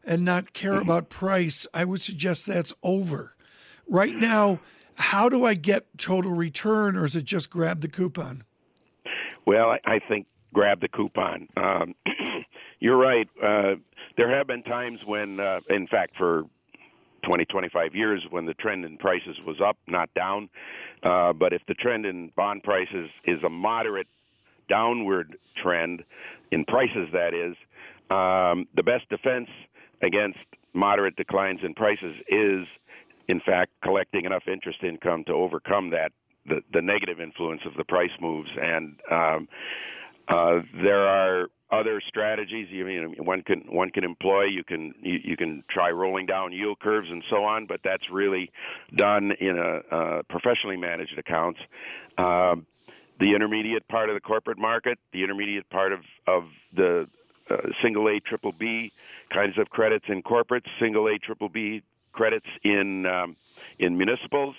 [0.03, 0.83] and not care mm-hmm.
[0.83, 1.65] about price.
[1.73, 3.35] I would suggest that's over.
[3.87, 4.59] Right now,
[4.95, 8.43] how do I get total return, or is it just grab the coupon?
[9.49, 11.47] Well, I, I think grab the coupon.
[11.57, 11.95] Um,
[12.79, 13.27] you're right.
[13.43, 13.77] Uh,
[14.15, 16.43] there have been times when, uh, in fact, for
[17.25, 20.49] 20, 25 years, when the trend in prices was up, not down.
[21.01, 24.05] Uh, but if the trend in bond prices is a moderate
[24.69, 26.03] downward trend
[26.51, 27.55] in prices, that is,
[28.11, 29.49] um, the best defense
[30.03, 30.37] against
[30.73, 32.67] moderate declines in prices is,
[33.27, 36.11] in fact, collecting enough interest income to overcome that
[36.45, 38.49] the, the negative influence of the price moves.
[38.61, 39.47] And um,
[40.27, 45.19] uh, there are other strategies you mean one can one can employ you can you,
[45.23, 48.51] you can try rolling down yield curves and so on but that's really
[48.95, 51.59] done in a professionally managed accounts
[52.17, 52.65] um,
[53.19, 57.07] the intermediate part of the corporate market the intermediate part of of the
[57.51, 58.91] uh, single A triple B
[59.31, 63.35] kinds of credits in corporates single A triple B credits in um,
[63.77, 64.55] in municipals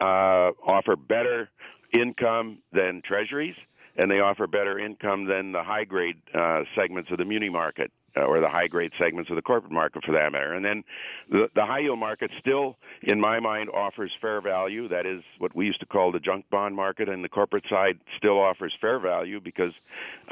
[0.00, 1.50] uh, offer better
[1.92, 3.54] income than treasuries,
[3.96, 7.90] and they offer better income than the high grade uh, segments of the muni market.
[8.18, 10.54] Uh, or the high grade segments of the corporate market for that matter.
[10.54, 10.84] And then
[11.30, 14.88] the, the high yield market still, in my mind, offers fair value.
[14.88, 17.98] That is what we used to call the junk bond market, and the corporate side
[18.16, 19.72] still offers fair value because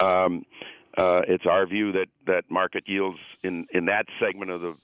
[0.00, 0.46] um,
[0.96, 4.74] uh, it's our view that, that market yields in, in that segment of the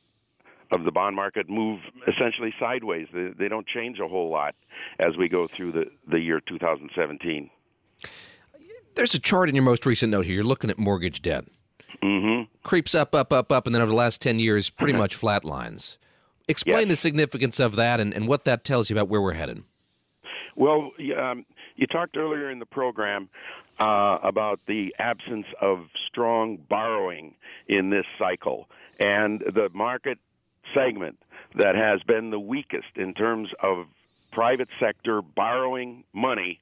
[0.71, 3.09] of the bond market move essentially sideways.
[3.13, 4.55] They, they don't change a whole lot
[4.99, 7.51] as we go through the, the year 2017.
[8.95, 10.35] There's a chart in your most recent note here.
[10.35, 11.45] You're looking at mortgage debt.
[12.03, 12.51] Mm-hmm.
[12.63, 15.99] Creeps up, up, up, up, and then over the last 10 years, pretty much flatlines.
[16.49, 16.89] Explain yes.
[16.89, 19.63] the significance of that and, and what that tells you about where we're headed.
[20.57, 23.29] Well, um, you talked earlier in the program
[23.79, 27.35] uh, about the absence of strong borrowing
[27.69, 28.69] in this cycle.
[28.99, 30.19] And the market
[30.75, 31.19] segment
[31.57, 33.87] that has been the weakest in terms of
[34.33, 36.61] private sector borrowing money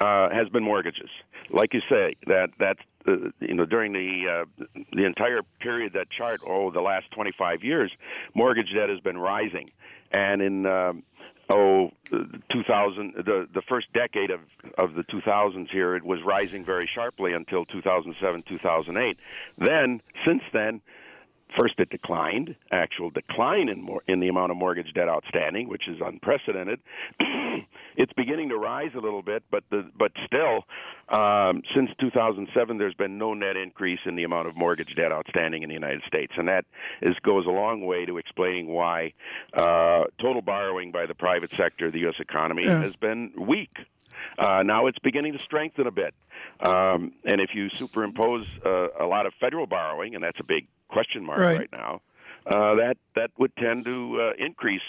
[0.00, 1.10] uh, has been mortgages.
[1.50, 6.10] Like you say, that that uh, you know during the uh, the entire period that
[6.10, 7.90] chart, oh, the last 25 years,
[8.34, 9.70] mortgage debt has been rising,
[10.10, 11.02] and in um,
[11.48, 14.40] oh 2000 the the first decade of
[14.78, 19.16] of the 2000s here it was rising very sharply until 2007 2008
[19.58, 20.80] then since then
[21.56, 25.88] First, it declined, actual decline in, more, in the amount of mortgage debt outstanding, which
[25.88, 26.80] is unprecedented.
[27.96, 30.64] it's beginning to rise a little bit, but the, but still,
[31.08, 35.62] um, since 2007, there's been no net increase in the amount of mortgage debt outstanding
[35.62, 36.64] in the United States, and that
[37.00, 39.12] is goes a long way to explaining why
[39.54, 42.16] uh, total borrowing by the private sector, of the U.S.
[42.18, 42.82] economy, yeah.
[42.82, 43.76] has been weak.
[44.38, 46.14] Uh, now it's beginning to strengthen a bit.
[46.60, 50.66] Um, and if you superimpose uh, a lot of federal borrowing, and that's a big
[50.88, 52.00] question mark right, right now,
[52.46, 54.82] uh, that that would tend to uh, increase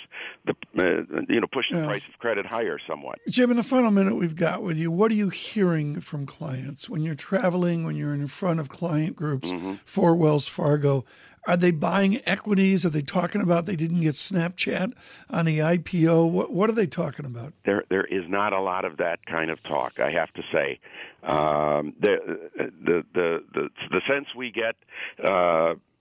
[0.45, 3.19] the uh, you know push the price of credit higher somewhat.
[3.29, 6.87] Jim, in the final minute we've got with you, what are you hearing from clients
[6.89, 9.73] when you're traveling, when you're in front of client groups mm-hmm.
[9.85, 11.03] for Wells Fargo?
[11.47, 12.85] Are they buying equities?
[12.85, 14.91] Are they talking about they didn't get Snapchat
[15.29, 16.29] on the IPO?
[16.29, 17.53] What, what are they talking about?
[17.63, 19.93] There, there is not a lot of that kind of talk.
[19.97, 20.79] I have to say,
[21.23, 24.75] um, the, the the the the sense we get.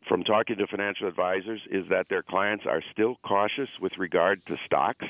[0.08, 4.56] From talking to financial advisors is that their clients are still cautious with regard to
[4.64, 5.04] stocks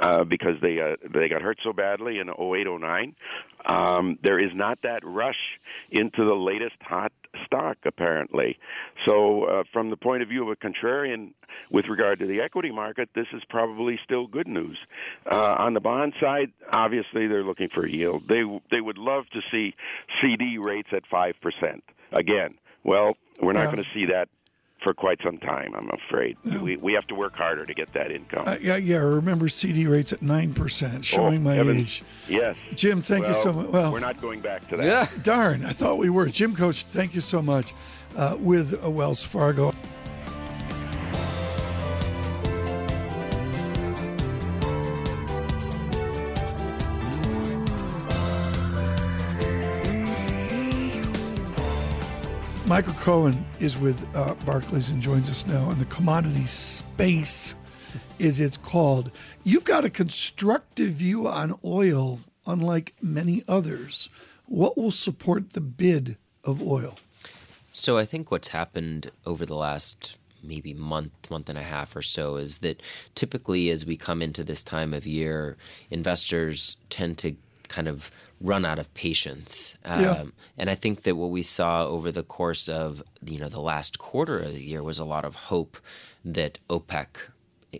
[0.00, 3.14] uh, because they uh, they got hurt so badly in 08 09.
[3.66, 5.38] Um, there is not that rush
[5.90, 7.12] into the latest hot
[7.46, 8.58] stock apparently.
[9.06, 11.32] So uh, from the point of view of a contrarian
[11.70, 14.78] with regard to the equity market, this is probably still good news.
[15.30, 18.24] Uh, on the bond side, obviously they're looking for yield.
[18.28, 19.74] They they would love to see
[20.22, 22.54] CD rates at five percent again.
[22.84, 23.72] Well, we're not yeah.
[23.72, 24.28] going to see that
[24.82, 25.74] for quite some time.
[25.74, 26.58] I'm afraid yeah.
[26.58, 28.46] we we have to work harder to get that income.
[28.46, 28.98] Uh, yeah, yeah.
[28.98, 31.80] Remember CD rates at nine percent, showing oh, my heavens.
[31.80, 32.02] age.
[32.28, 33.00] Yes, Jim.
[33.00, 33.66] Thank well, you so much.
[33.68, 34.84] Well, we're not going back to that.
[34.84, 35.64] Yeah, darn.
[35.64, 36.28] I thought we were.
[36.28, 37.74] Jim Kochan, thank you so much.
[38.14, 39.74] Uh, with Wells Fargo.
[52.74, 57.54] Michael Cohen is with uh, Barclays and joins us now in the commodity space,
[58.18, 59.12] is it's called.
[59.44, 64.08] You've got a constructive view on oil, unlike many others.
[64.46, 66.96] What will support the bid of oil?
[67.72, 72.02] So I think what's happened over the last maybe month, month and a half or
[72.02, 72.82] so is that
[73.14, 75.56] typically as we come into this time of year,
[75.90, 77.36] investors tend to
[77.68, 79.76] kind of run out of patience.
[79.84, 80.24] Um, yeah.
[80.58, 83.98] And I think that what we saw over the course of you know the last
[83.98, 85.78] quarter of the year was a lot of hope
[86.24, 87.06] that OPEC,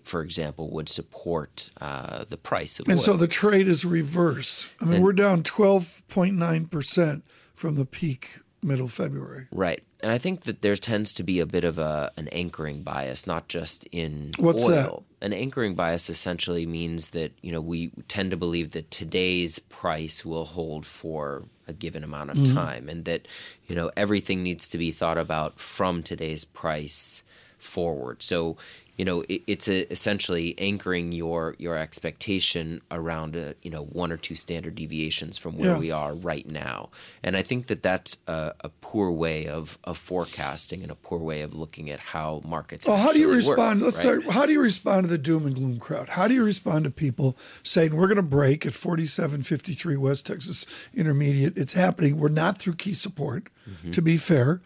[0.02, 4.68] for example, would support uh, the price of and so the trade is reversed.
[4.80, 9.46] I mean, and, we're down twelve point nine percent from the peak middle February.
[9.52, 9.82] Right.
[10.04, 13.26] And I think that there tends to be a bit of a an anchoring bias,
[13.26, 15.02] not just in What's oil.
[15.18, 15.24] That?
[15.24, 20.22] An anchoring bias essentially means that you know we tend to believe that today's price
[20.22, 22.54] will hold for a given amount of mm-hmm.
[22.54, 23.26] time, and that
[23.66, 27.22] you know everything needs to be thought about from today's price
[27.56, 28.22] forward.
[28.22, 28.58] So
[28.96, 34.12] you know it, it's a, essentially anchoring your your expectation around a, you know one
[34.12, 35.78] or two standard deviations from where yeah.
[35.78, 36.88] we are right now
[37.22, 41.18] and i think that that's a, a, poor way of of forecasting and a poor
[41.18, 44.22] way of looking at how markets well how do you respond work, let's right?
[44.22, 46.84] start how do you respond to the doom and gloom crowd how do you respond
[46.84, 52.28] to people saying we're going to break at 4753 west texas intermediate it's happening we're
[52.28, 53.90] not through key support mm-hmm.
[53.90, 54.60] to be fair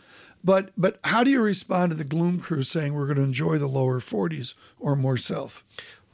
[0.45, 3.59] but but how do you respond to the gloom crew saying we're going to enjoy
[3.59, 5.65] the lower 40s or more south?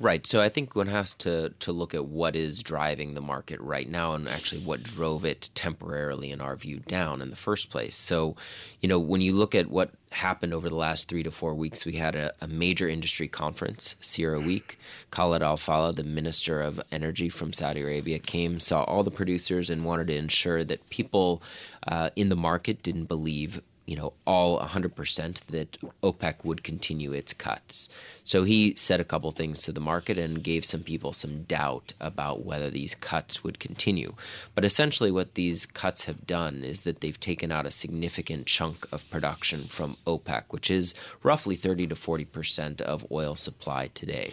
[0.01, 0.27] Right.
[0.27, 3.89] So I think one has to to look at what is driving the market right
[3.89, 7.95] now and actually what drove it temporarily in our view down in the first place.
[7.95, 8.35] So,
[8.81, 11.87] you know, when you look at what happened over the last three to four weeks,
[11.87, 14.45] we had a, a major industry conference, CERAWeek.
[14.45, 14.79] Week.
[15.13, 19.71] Khalid Al Faleh, the Minister of Energy from Saudi Arabia, came, saw all the producers,
[19.71, 21.41] and wanted to ensure that people
[21.87, 27.35] uh, in the market didn't believe you know, all 100% that OPEC would continue its
[27.35, 27.89] cuts.
[28.23, 31.93] So he said a couple things to the market and gave some people some doubt
[32.01, 34.15] about whether these cuts would continue.
[34.55, 38.87] But essentially, what these cuts have done is that they've taken out a significant chunk
[38.91, 44.33] of production from OPEC, which is roughly 30 to 40% of oil supply today.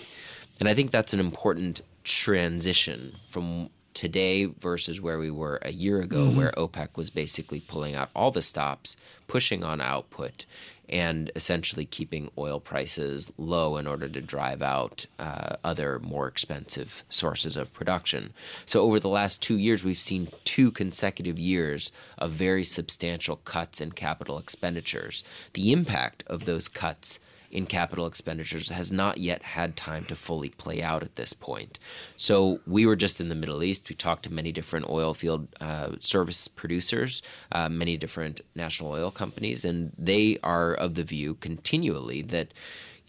[0.60, 6.02] And I think that's an important transition from today versus where we were a year
[6.02, 6.38] ago, mm-hmm.
[6.38, 10.46] where OPEC was basically pulling out all the stops, pushing on output,
[10.92, 17.04] and essentially keeping oil prices low in order to drive out uh, other more expensive
[17.10, 18.34] sources of production.
[18.66, 23.80] So, over the last two years, we've seen two consecutive years of very substantial cuts
[23.80, 25.24] in capital expenditures.
[25.54, 27.20] The impact of those cuts
[27.52, 31.80] in capital expenditures has not yet had time to fully play out at this point.
[32.18, 33.90] So we were just in the Middle East.
[33.90, 37.22] We talked to many different oil field uh, service producers,
[37.52, 42.54] uh, many different national oil companies, and they are of the view continually that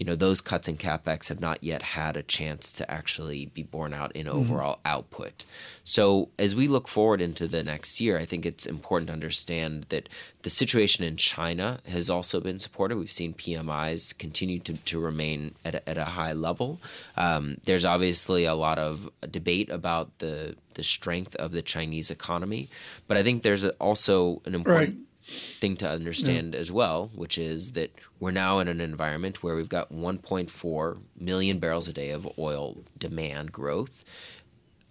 [0.03, 3.62] you know those cuts in capex have not yet had a chance to actually be
[3.62, 4.36] borne out in mm-hmm.
[4.36, 4.88] overall mm-hmm.
[4.88, 5.44] output.
[5.84, 9.86] So as we look forward into the next year, I think it's important to understand
[9.90, 10.09] that
[10.42, 12.98] the situation in China has also been supported.
[12.98, 16.80] We've seen PMIs continue to, to remain at a, at a high level.
[17.16, 22.68] Um, there's obviously a lot of debate about the the strength of the Chinese economy,
[23.07, 26.61] but I think there's also an important right thing to understand yeah.
[26.61, 31.59] as well, which is that we're now in an environment where we've got 1.4 million
[31.59, 34.05] barrels a day of oil demand growth.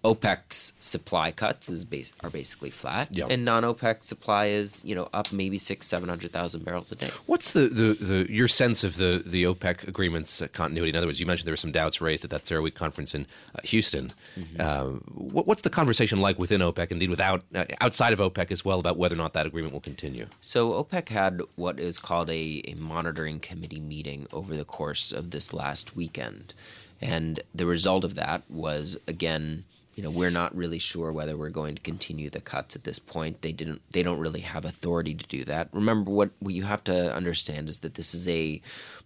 [0.04, 3.30] OPEC's supply cuts is base, are basically flat, yep.
[3.30, 7.10] and non-OPEC supply is you know up maybe six seven hundred thousand barrels a day.
[7.26, 10.90] What's the, the, the your sense of the the OPEC agreements continuity?
[10.90, 13.26] In other words, you mentioned there were some doubts raised at that CERAWeek conference in
[13.54, 14.12] uh, Houston.
[14.36, 14.60] Mm-hmm.
[14.60, 14.84] Uh,
[15.14, 18.80] what, what's the conversation like within OPEC, indeed without uh, outside of OPEC as well,
[18.80, 20.26] about whether or not that agreement will continue?
[20.40, 25.30] So OPEC had what is called a, a monitoring committee meeting over the course of
[25.30, 26.54] this last weekend,
[27.00, 29.64] and the result of that was again
[29.94, 32.98] you know we're not really sure whether we're going to continue the cuts at this
[32.98, 36.64] point they didn't they don't really have authority to do that remember what, what you
[36.64, 38.60] have to understand is that this is a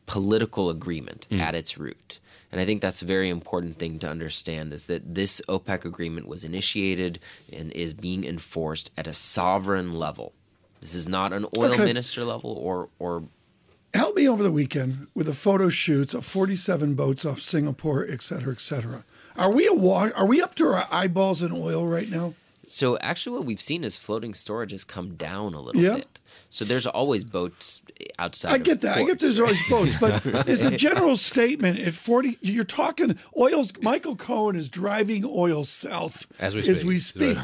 [0.06, 1.40] political agreement mm.
[1.40, 2.20] at its root
[2.52, 6.28] and I think that's a very important thing to understand is that this OPEC agreement
[6.28, 7.18] was initiated
[7.52, 10.32] and is being enforced at a sovereign level.
[10.80, 11.84] This is not an oil okay.
[11.84, 13.24] minister level or or
[13.94, 18.22] help me over the weekend with the photo shoots of 47 boats off Singapore, et
[18.22, 19.04] cetera, et cetera.
[19.38, 22.34] Are we a Are we up to our eyeballs in oil right now?
[22.66, 25.96] So actually, what we've seen is floating storage has come down a little yeah.
[25.96, 26.20] bit.
[26.50, 27.82] So there's always boats
[28.18, 28.52] outside.
[28.52, 28.96] I get that.
[28.96, 33.18] Ports, I get there's always boats, but as a general statement, at 40, you're talking
[33.38, 33.72] oil's.
[33.80, 36.76] Michael Cohen is driving oil south as we speak.
[36.76, 37.38] As we speak.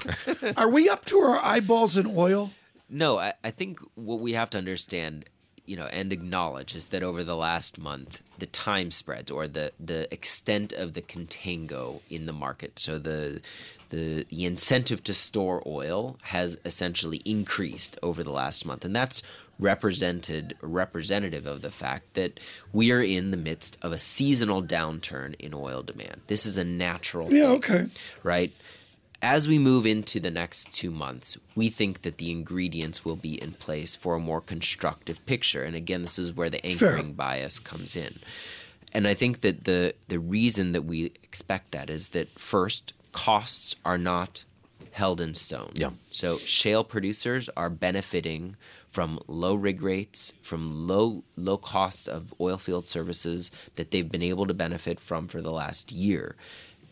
[0.56, 2.50] Are we up to our eyeballs in oil?
[2.88, 5.24] No, I, I think what we have to understand
[5.66, 9.72] you know and acknowledge is that over the last month the time spreads or the
[9.78, 12.78] the extent of the contango in the market.
[12.78, 13.40] So the
[13.90, 18.84] the the incentive to store oil has essentially increased over the last month.
[18.84, 19.22] And that's
[19.58, 22.40] represented representative of the fact that
[22.72, 26.22] we are in the midst of a seasonal downturn in oil demand.
[26.26, 27.86] This is a natural yeah thing, okay.
[28.24, 28.52] right
[29.22, 33.40] as we move into the next two months, we think that the ingredients will be
[33.40, 35.62] in place for a more constructive picture.
[35.62, 37.14] And again, this is where the anchoring Fair.
[37.14, 38.18] bias comes in.
[38.92, 43.76] And I think that the the reason that we expect that is that first, costs
[43.84, 44.44] are not
[44.90, 45.70] held in stone.
[45.74, 45.90] Yeah.
[46.10, 48.56] So shale producers are benefiting
[48.88, 54.22] from low rig rates, from low low costs of oil field services that they've been
[54.22, 56.36] able to benefit from for the last year.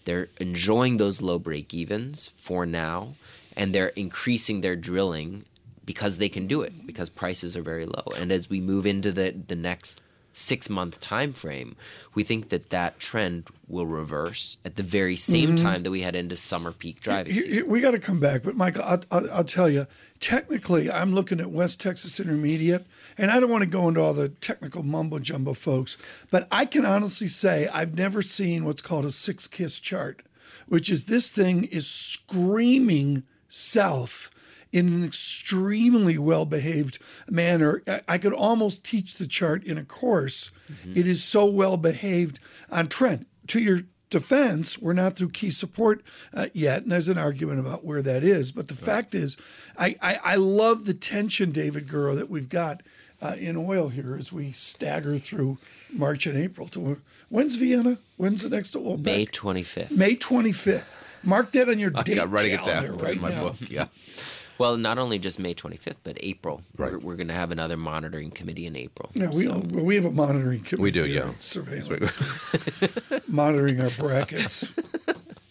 [0.04, 3.14] They're enjoying those low break evens for now,
[3.56, 5.44] and they're increasing their drilling
[5.84, 8.04] because they can do it because prices are very low.
[8.16, 10.00] And as we move into the the next
[10.32, 11.76] six month time frame,
[12.14, 15.64] we think that that trend will reverse at the very same mm-hmm.
[15.64, 17.68] time that we head into summer peak driving season.
[17.68, 19.86] We got to come back, but Michael, I'll, I'll, I'll, tell you,
[20.18, 22.86] technically, I'm looking at West Texas Intermediate,
[23.18, 25.96] and I don't want to go into all the technical mumbo jumbo, folks,
[26.30, 30.22] but I can honestly say I've never seen what's called a six kiss chart,
[30.66, 34.30] which is this thing is screaming south
[34.72, 36.98] in an extremely well behaved
[37.28, 37.82] manner.
[38.08, 40.50] I could almost teach the chart in a course.
[40.70, 40.98] Mm-hmm.
[40.98, 42.38] It is so well behaved
[42.70, 43.26] on trend.
[43.48, 46.02] To your defense, we're not through key support
[46.34, 48.52] uh, yet, and there's an argument about where that is.
[48.52, 48.84] But the right.
[48.84, 49.36] fact is,
[49.78, 52.82] I, I, I, love the tension, David Gura, that we've got
[53.22, 55.58] uh, in oil here as we stagger through
[55.92, 56.68] March and April.
[56.68, 57.98] To when's Vienna?
[58.16, 58.98] When's the next oil?
[58.98, 59.90] May 25th.
[59.90, 60.84] May 25th.
[61.22, 63.42] Mark that on your I date got writing it down right in my now.
[63.42, 63.56] book.
[63.60, 63.86] Yeah.
[64.60, 66.60] Well, not only just May 25th, but April.
[66.76, 66.92] Right.
[66.92, 69.10] We're, we're going to have another monitoring committee in April.
[69.14, 69.56] Yeah, we, so.
[69.58, 70.82] we have a monitoring committee.
[70.82, 71.32] We do, yeah.
[71.38, 72.18] Surveillance.
[73.26, 74.70] monitoring our brackets.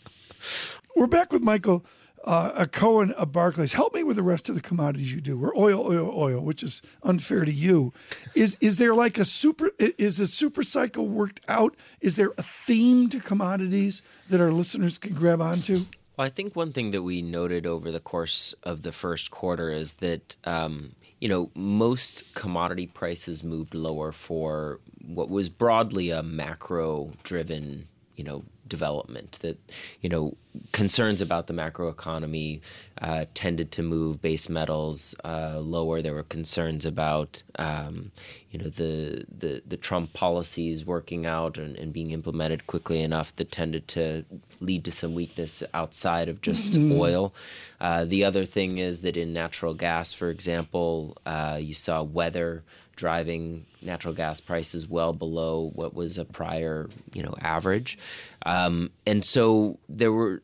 [0.95, 1.84] we're back with Michael
[2.24, 3.74] uh, Cohen of Barclays.
[3.74, 5.39] Help me with the rest of the commodities you do.
[5.39, 7.91] We're oil, oil, oil, which is unfair to you.
[8.36, 9.72] Is is there like a super?
[9.80, 11.76] Is a super cycle worked out?
[11.99, 15.86] Is there a theme to commodities that our listeners can grab onto?
[16.20, 19.72] Well, I think one thing that we noted over the course of the first quarter
[19.72, 20.91] is that um,
[21.22, 28.43] you know most commodity prices moved lower for what was broadly a macro-driven you know
[28.70, 29.57] development that
[30.01, 30.36] you know
[30.72, 32.61] concerns about the macroeconomy
[33.01, 36.01] uh, tended to move base metals uh, lower.
[36.01, 38.11] There were concerns about um,
[38.51, 43.36] you know the, the the Trump policies working out and, and, being implemented quickly enough
[43.36, 44.26] that tended to
[44.59, 46.99] lead to some weakness outside of just mm-hmm.
[46.99, 47.34] oil.
[47.80, 52.63] Uh, the other thing is that in natural gas, for example, uh, you saw weather
[53.00, 57.97] driving natural gas prices well below what was a prior, you know, average.
[58.45, 60.43] Um, and so there were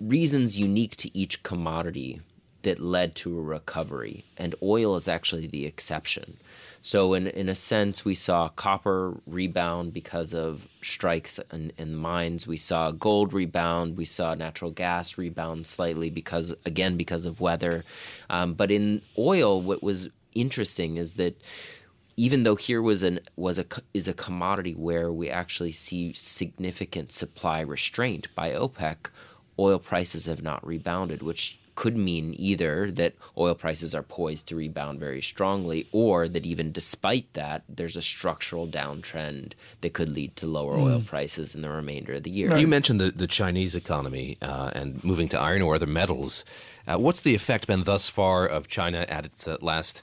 [0.00, 2.20] reasons unique to each commodity
[2.62, 6.36] that led to a recovery, and oil is actually the exception.
[6.82, 12.46] So, in, in a sense, we saw copper rebound because of strikes in, in mines.
[12.46, 13.96] We saw gold rebound.
[13.96, 17.84] We saw natural gas rebound slightly because, again, because of weather.
[18.28, 21.40] Um, but in oil, what was interesting is that
[22.16, 27.12] even though here was an was a is a commodity where we actually see significant
[27.12, 29.10] supply restraint by OPEC,
[29.58, 34.56] oil prices have not rebounded, which could mean either that oil prices are poised to
[34.56, 40.36] rebound very strongly, or that even despite that, there's a structural downtrend that could lead
[40.36, 40.82] to lower mm.
[40.82, 42.50] oil prices in the remainder of the year.
[42.50, 42.60] Right.
[42.60, 46.44] You mentioned the, the Chinese economy uh, and moving to iron ore, other metals.
[46.86, 50.02] Uh, what's the effect been thus far of China at its uh, last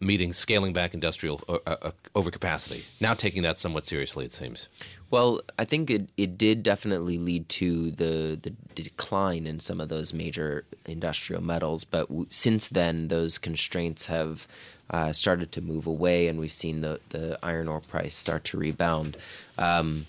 [0.00, 2.84] meeting scaling back industrial uh, uh, overcapacity.
[3.00, 4.68] Now taking that somewhat seriously, it seems.
[5.10, 9.88] Well, I think it, it did definitely lead to the, the decline in some of
[9.88, 11.84] those major industrial metals.
[11.84, 14.46] But w- since then, those constraints have
[14.90, 18.58] uh, started to move away, and we've seen the, the iron ore price start to
[18.58, 19.16] rebound.
[19.56, 20.06] Um,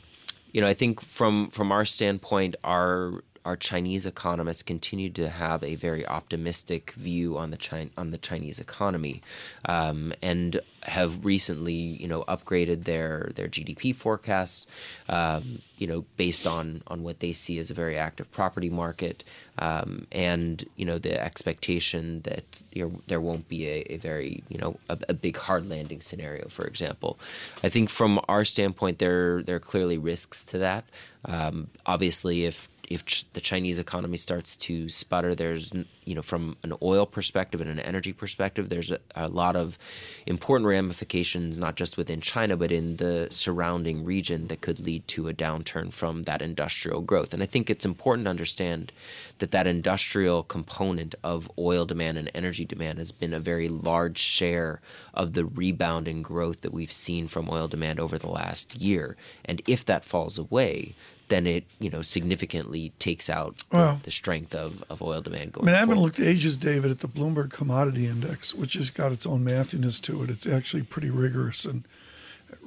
[0.51, 5.63] you know, I think from from our standpoint, our our Chinese economists continue to have
[5.63, 9.23] a very optimistic view on the China, on the Chinese economy,
[9.65, 14.67] um, and have recently, you know, upgraded their their GDP forecasts,
[15.09, 19.23] um, you know, based on on what they see as a very active property market,
[19.57, 24.59] um, and you know, the expectation that there, there won't be a, a very, you
[24.59, 27.17] know, a, a, big hard landing scenario, for example.
[27.63, 30.85] I think from our standpoint, there there are clearly risks to that.
[31.25, 35.71] Um, obviously, if if ch- the Chinese economy starts to sputter, there's
[36.05, 39.77] you know from an oil perspective and an energy perspective, there's a, a, lot of
[40.25, 45.27] important ramifications not just within China but in the surrounding region that could lead to
[45.27, 47.31] a downturn from that industrial growth.
[47.31, 48.91] And I think it's important to understand
[49.37, 54.17] that that industrial component of oil demand and energy demand has been a very large
[54.17, 54.81] share
[55.13, 59.15] of the rebound and growth that we've seen from oil demand over the last year.
[59.45, 60.95] And if that falls away,
[61.29, 65.67] then it you know significantly takes out well, the, strength of, of oil demand going.
[65.67, 66.19] I mean, I haven't forward.
[66.19, 70.23] looked ages, David, at the Bloomberg Commodity Index, which has got its own mathiness to
[70.23, 70.29] it.
[70.29, 71.85] It's actually pretty rigorous and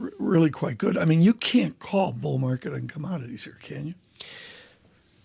[0.00, 0.96] r- really quite good.
[0.96, 3.94] I mean, you can't call bull market on commodities here, can you?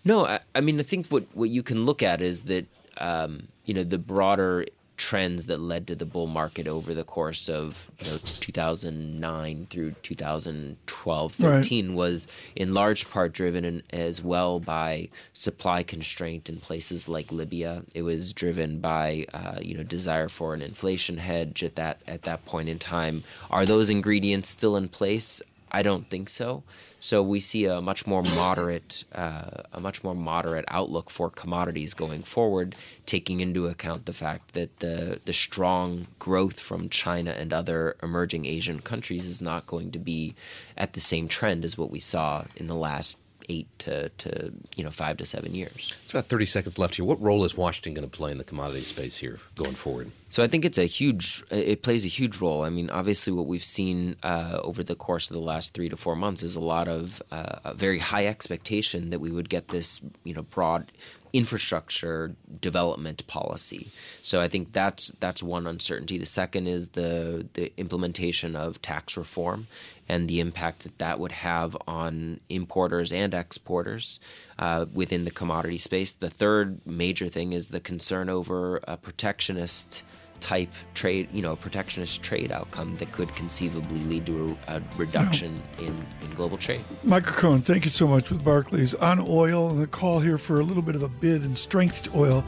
[0.03, 2.65] No, I, I mean, I think what what you can look at is that
[2.97, 4.65] um, you know the broader
[4.97, 9.91] trends that led to the bull market over the course of you know, 2009 through
[10.03, 11.95] 2012 13 right.
[11.95, 17.83] was in large part driven in, as well by supply constraint in places like Libya.
[17.93, 22.23] It was driven by uh, you know desire for an inflation hedge at that at
[22.23, 23.23] that point in time.
[23.51, 25.41] Are those ingredients still in place
[25.71, 26.63] I don't think so.
[26.99, 31.93] So we see a much more moderate, uh, a much more moderate outlook for commodities
[31.93, 37.53] going forward, taking into account the fact that the the strong growth from China and
[37.53, 40.35] other emerging Asian countries is not going to be
[40.77, 43.17] at the same trend as what we saw in the last
[43.49, 45.93] eight to, to you know five to seven years.
[46.03, 47.05] It's about thirty seconds left here.
[47.05, 50.11] What role is Washington going to play in the commodity space here going forward?
[50.29, 51.43] So I think it's a huge.
[51.49, 52.63] It plays a huge role.
[52.63, 55.97] I mean, obviously, what we've seen uh, over the course of the last three to
[55.97, 59.69] four months is a lot of uh, a very high expectation that we would get
[59.69, 60.91] this you know broad
[61.37, 63.91] infrastructure development policy.
[64.23, 66.17] So I think that's that's one uncertainty.
[66.17, 69.67] The second is the the implementation of tax reform
[70.09, 74.19] and the impact that that would have on importers and exporters
[74.57, 76.11] uh, within the commodity space.
[76.11, 80.01] The third major thing is the concern over a protectionist
[80.39, 85.61] type trade, you know, protectionist trade outcome that could conceivably lead to a, a reduction
[85.79, 86.81] in, in global trade.
[87.03, 89.69] Michael Cohen, thank you so much with Barclays on oil.
[89.69, 92.43] The call here for a little bit of a bid in strength oil.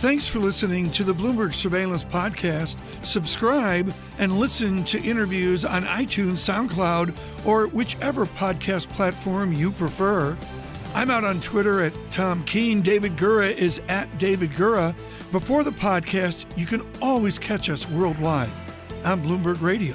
[0.00, 2.76] Thanks for listening to the Bloomberg Surveillance Podcast.
[3.02, 10.36] Subscribe and listen to interviews on iTunes, SoundCloud, or whichever podcast platform you prefer.
[10.96, 12.80] I'm out on Twitter at Tom Keene.
[12.80, 14.94] David Gura is at David Gura.
[15.30, 18.48] Before the podcast, you can always catch us worldwide
[19.04, 19.94] on Bloomberg Radio.